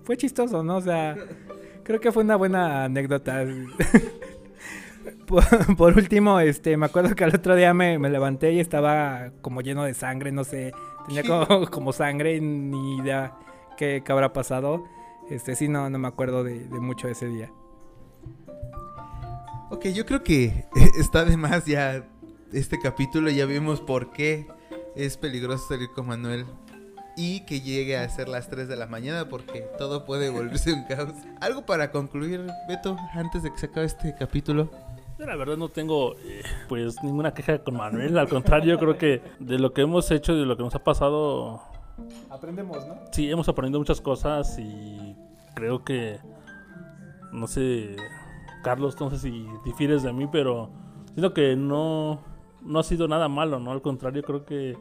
fue 0.04 0.16
chistoso, 0.16 0.64
¿no? 0.64 0.78
O 0.78 0.82
sea, 0.82 1.16
creo 1.84 2.00
que 2.00 2.12
fue 2.12 2.24
una 2.24 2.36
buena 2.36 2.84
anécdota. 2.84 3.44
Por, 5.26 5.44
por 5.78 5.98
último, 5.98 6.40
este, 6.40 6.78
me 6.78 6.86
acuerdo 6.86 7.16
que 7.16 7.24
al 7.24 7.36
otro 7.36 7.56
día 7.56 7.74
me, 7.74 8.00
me 8.00 8.10
levanté 8.10 8.54
y 8.54 8.60
estaba 8.60 9.32
como 9.42 9.62
lleno 9.62 9.84
de 9.84 9.94
sangre, 9.94 10.32
no 10.32 10.44
sé, 10.44 10.74
tenía 11.08 11.24
como, 11.28 11.68
como 11.68 11.94
sangre, 11.94 12.40
ni 12.42 12.98
idea 12.98 13.34
qué, 13.78 14.02
qué 14.06 14.12
habrá 14.12 14.34
pasado. 14.34 14.84
Este, 15.30 15.56
sí, 15.56 15.68
no, 15.68 15.90
no 15.90 16.00
me 16.00 16.08
acuerdo 16.08 16.44
de, 16.44 16.68
de 16.68 16.80
mucho 16.80 17.08
ese 17.08 17.28
día. 17.28 17.52
Ok, 19.70 19.88
yo 19.88 20.06
creo 20.06 20.24
que 20.24 20.66
está 21.00 21.26
de 21.26 21.36
más 21.36 21.66
ya 21.66 22.06
este 22.52 22.80
capítulo. 22.80 23.30
Ya 23.30 23.46
vimos 23.46 23.82
por 23.82 24.12
qué 24.12 24.48
es 24.96 25.18
peligroso 25.18 25.68
salir 25.68 25.90
con 25.96 26.08
Manuel. 26.08 26.46
Y 27.16 27.46
que 27.46 27.62
llegue 27.62 27.98
a 27.98 28.10
ser 28.10 28.28
las 28.28 28.50
3 28.50 28.68
de 28.68 28.76
la 28.76 28.88
mañana 28.88 29.30
porque 29.30 29.62
todo 29.78 30.06
puede 30.06 30.30
volverse 30.30 30.74
un 30.74 30.84
caos. 30.84 31.14
Algo 31.42 31.66
para 31.66 31.92
concluir, 31.92 32.46
Beto, 32.68 32.98
antes 33.14 33.44
de 33.44 33.52
que 33.52 33.58
se 33.58 33.66
acabe 33.68 33.86
este 33.86 34.16
capítulo. 34.18 34.72
Yo 35.20 35.26
la 35.26 35.36
verdad 35.36 35.58
no 35.58 35.70
tengo 35.70 36.16
eh, 36.16 36.42
pues 36.68 37.02
ninguna 37.04 37.34
queja 37.34 37.60
con 37.60 37.78
Manuel, 37.78 38.18
al 38.18 38.28
contrario, 38.28 38.80
creo 38.80 38.98
que 38.98 39.22
de 39.40 39.60
lo 39.60 39.74
que 39.74 39.82
hemos 39.82 40.10
hecho 40.12 40.34
y 40.34 40.40
de 40.40 40.46
lo 40.46 40.58
que 40.58 40.64
nos 40.64 40.74
ha 40.76 40.84
pasado, 40.84 41.62
Aprendemos, 42.30 42.86
¿no? 42.88 42.96
sí, 43.12 43.30
hemos 43.30 43.48
aprendido 43.48 43.80
muchas 43.80 44.02
cosas 44.02 44.58
y 44.58 45.16
creo 45.54 45.84
que, 45.84 46.18
no 47.32 47.46
sé, 47.46 47.96
Carlos, 48.64 49.00
no 49.00 49.12
sé 49.12 49.20
si 49.20 49.48
difieres 49.64 50.02
de 50.02 50.12
mí, 50.14 50.28
pero 50.32 50.72
siento 51.14 51.34
que 51.34 51.56
no, 51.56 52.22
no 52.62 52.80
ha 52.80 52.84
sido 52.84 53.08
nada 53.08 53.28
malo, 53.28 53.60
¿no? 53.60 53.72
Al 53.72 53.82
contrario, 53.82 54.24
creo 54.24 54.46
que, 54.46 54.76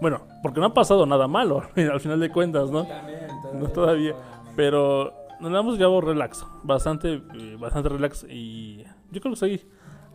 bueno, 0.00 0.22
porque 0.42 0.58
no 0.58 0.66
ha 0.66 0.74
pasado 0.74 1.06
nada 1.06 1.28
malo, 1.28 1.62
al 1.76 2.00
final 2.00 2.18
de 2.18 2.30
cuentas, 2.30 2.70
¿no? 2.70 2.86
No 3.54 3.68
todavía. 3.68 4.14
Pero 4.56 5.12
nos 5.40 5.52
la 5.52 5.60
hemos 5.60 5.78
llevado 5.78 6.00
relax. 6.00 6.44
Bastante, 6.62 7.22
eh, 7.34 7.56
bastante 7.58 7.88
relax. 7.88 8.24
Y 8.24 8.84
yo 9.12 9.20
creo 9.20 9.32
que 9.32 9.34
estoy 9.34 9.62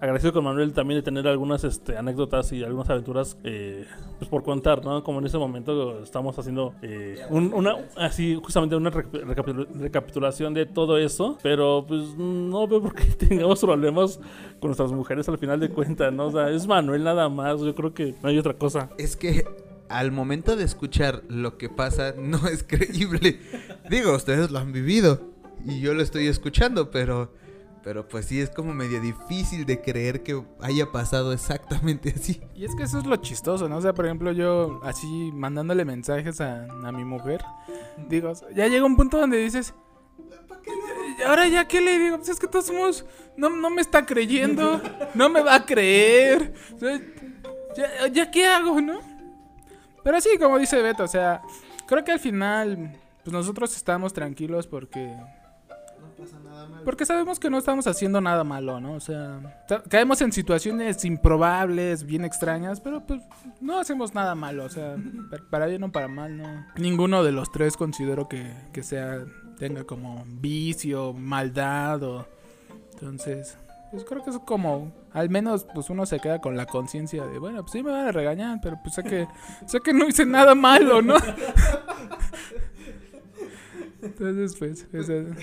agradecido 0.01 0.33
con 0.33 0.43
Manuel 0.43 0.73
también 0.73 0.99
de 0.99 1.03
tener 1.03 1.25
algunas 1.27 1.63
este, 1.63 1.97
anécdotas 1.97 2.51
y 2.51 2.63
algunas 2.63 2.89
aventuras 2.89 3.37
eh, 3.45 3.85
pues 4.19 4.29
por 4.29 4.43
contar, 4.43 4.83
¿no? 4.83 5.03
Como 5.03 5.19
en 5.19 5.25
ese 5.25 5.37
momento 5.37 6.01
estamos 6.03 6.37
haciendo 6.37 6.73
eh, 6.81 7.17
un- 7.29 7.53
una, 7.53 7.75
así 7.95 8.35
justamente 8.43 8.75
una 8.75 8.89
reca- 8.89 9.19
recapitul- 9.21 9.67
recapitulación 9.79 10.53
de 10.53 10.65
todo 10.65 10.97
eso. 10.97 11.37
Pero 11.41 11.85
pues 11.87 12.13
no 12.17 12.67
veo 12.67 12.81
por 12.81 12.93
qué 12.93 13.05
tengamos 13.27 13.61
problemas 13.61 14.19
con 14.59 14.67
nuestras 14.69 14.91
mujeres 14.91 15.29
al 15.29 15.37
final 15.37 15.59
de 15.61 15.69
cuentas, 15.69 16.11
¿no? 16.13 16.25
O 16.25 16.31
sea, 16.31 16.49
es 16.49 16.67
Manuel 16.67 17.03
nada 17.05 17.29
más. 17.29 17.61
Yo 17.61 17.73
creo 17.73 17.93
que 17.93 18.15
no 18.21 18.27
hay 18.29 18.37
otra 18.37 18.53
cosa. 18.55 18.89
Es 18.97 19.15
que 19.15 19.45
al 19.87 20.11
momento 20.11 20.55
de 20.57 20.65
escuchar 20.65 21.21
lo 21.29 21.57
que 21.57 21.69
pasa 21.69 22.13
no 22.19 22.47
es 22.47 22.63
creíble. 22.67 23.39
Digo, 23.89 24.13
ustedes 24.13 24.51
lo 24.51 24.59
han 24.59 24.73
vivido 24.73 25.21
y 25.65 25.79
yo 25.79 25.93
lo 25.93 26.03
estoy 26.03 26.27
escuchando, 26.27 26.91
pero 26.91 27.31
pero 27.85 28.07
pues 28.07 28.25
sí 28.25 28.41
es 28.41 28.49
como 28.49 28.73
medio 28.73 28.99
difícil 28.99 29.63
de 29.63 29.79
creer 29.79 30.23
que 30.23 30.43
haya 30.59 30.91
pasado 30.91 31.31
exactamente 31.31 32.15
así. 32.17 32.41
Y 32.55 32.65
es 32.65 32.75
que 32.75 32.81
eso 32.81 32.97
es 32.97 33.05
lo 33.05 33.15
chistoso, 33.17 33.69
¿no? 33.69 33.77
O 33.77 33.81
sea, 33.81 33.93
por 33.93 34.07
ejemplo, 34.07 34.31
yo 34.31 34.79
así 34.83 35.29
mandándole 35.31 35.85
mensajes 35.85 36.41
a, 36.41 36.63
a 36.63 36.91
mi 36.91 37.05
mujer, 37.05 37.45
digo, 38.09 38.33
ya 38.55 38.67
llega 38.67 38.83
un 38.83 38.95
punto 38.95 39.19
donde 39.19 39.37
dices, 39.37 39.75
"¿Y 41.19 41.21
ahora 41.21 41.47
ya 41.47 41.67
qué 41.67 41.79
le 41.79 41.99
digo? 41.99 42.17
Pues 42.17 42.29
es 42.29 42.39
que 42.39 42.47
todos 42.47 42.65
somos, 42.65 43.05
no, 43.37 43.51
no 43.51 43.69
me 43.69 43.81
está 43.81 44.03
creyendo, 44.03 44.81
no 45.13 45.29
me 45.29 45.43
va 45.43 45.53
a 45.53 45.65
creer, 45.67 46.55
o 46.75 46.79
sea, 46.79 46.99
ya, 47.77 48.07
ya 48.07 48.31
qué 48.31 48.47
hago, 48.47 48.81
¿no? 48.81 48.97
Pero 50.03 50.19
sí, 50.21 50.39
como 50.39 50.57
dice 50.57 50.81
Beto, 50.81 51.03
o 51.03 51.07
sea, 51.07 51.43
creo 51.85 52.03
que 52.03 52.13
al 52.13 52.19
final, 52.19 52.99
pues 53.23 53.31
nosotros 53.31 53.75
estamos 53.75 54.11
tranquilos 54.11 54.65
porque 54.65 55.15
pasa 56.17 56.39
nada 56.39 56.67
mal. 56.67 56.83
porque 56.83 57.05
sabemos 57.05 57.39
que 57.39 57.49
no 57.49 57.57
estamos 57.57 57.87
haciendo 57.87 58.21
nada 58.21 58.43
malo, 58.43 58.79
¿no? 58.79 58.93
O 58.93 58.99
sea, 58.99 59.63
caemos 59.89 60.21
en 60.21 60.31
situaciones 60.31 61.03
improbables, 61.05 62.03
bien 62.05 62.23
extrañas, 62.25 62.79
pero 62.81 63.05
pues 63.05 63.21
no 63.61 63.79
hacemos 63.79 64.13
nada 64.13 64.35
malo, 64.35 64.65
o 64.65 64.69
sea, 64.69 64.95
pa- 65.31 65.37
para 65.49 65.65
bien 65.67 65.83
o 65.83 65.91
para 65.91 66.07
mal, 66.07 66.37
no. 66.37 66.65
Ninguno 66.77 67.23
de 67.23 67.31
los 67.31 67.51
tres 67.51 67.77
considero 67.77 68.27
que, 68.29 68.51
que 68.73 68.83
sea, 68.83 69.23
tenga 69.59 69.83
como 69.83 70.23
vicio, 70.27 71.13
maldad 71.13 72.01
o... 72.03 72.27
Entonces, 72.93 73.57
pues 73.91 74.03
creo 74.05 74.23
que 74.23 74.29
es 74.29 74.39
como, 74.39 74.93
al 75.13 75.29
menos 75.29 75.65
pues 75.73 75.89
uno 75.89 76.05
se 76.05 76.19
queda 76.19 76.39
con 76.39 76.55
la 76.57 76.65
conciencia 76.65 77.25
de, 77.25 77.39
bueno, 77.39 77.61
pues 77.61 77.73
sí 77.73 77.83
me 77.83 77.91
van 77.91 78.07
a 78.07 78.11
regañar, 78.11 78.59
pero 78.63 78.79
pues 78.81 78.95
sé 78.95 79.03
que, 79.03 79.27
sé 79.67 79.79
que 79.81 79.93
no 79.93 80.07
hice 80.07 80.25
nada 80.25 80.55
malo, 80.55 81.01
¿no? 81.01 81.15
Entonces, 84.01 84.55
pues, 84.57 84.87
esa- 84.93 85.35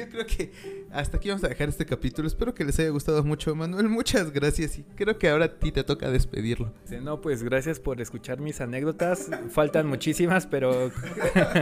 Yo 0.00 0.08
creo 0.08 0.26
que 0.26 0.50
hasta 0.90 1.18
aquí 1.18 1.28
vamos 1.28 1.44
a 1.44 1.48
dejar 1.48 1.68
este 1.68 1.84
capítulo. 1.84 2.26
Espero 2.26 2.54
que 2.54 2.64
les 2.64 2.78
haya 2.78 2.88
gustado 2.88 3.22
mucho, 3.22 3.54
Manuel. 3.54 3.88
Muchas 3.88 4.32
gracias. 4.32 4.78
Y 4.78 4.82
creo 4.96 5.18
que 5.18 5.28
ahora 5.28 5.44
a 5.44 5.58
ti 5.58 5.72
te 5.72 5.84
toca 5.84 6.10
despedirlo. 6.10 6.72
No, 7.02 7.20
pues 7.20 7.42
gracias 7.42 7.80
por 7.80 8.00
escuchar 8.00 8.40
mis 8.40 8.60
anécdotas. 8.60 9.28
Faltan 9.50 9.86
muchísimas, 9.86 10.46
pero 10.46 10.90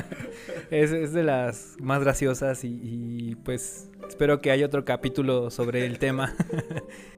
es, 0.70 1.12
de 1.12 1.22
las 1.22 1.76
más 1.80 2.00
graciosas 2.00 2.64
y, 2.64 3.36
pues 3.44 3.90
espero 4.08 4.40
que 4.40 4.50
haya 4.50 4.66
otro 4.66 4.84
capítulo 4.84 5.50
sobre 5.50 5.84
el 5.84 5.98
tema. 5.98 6.34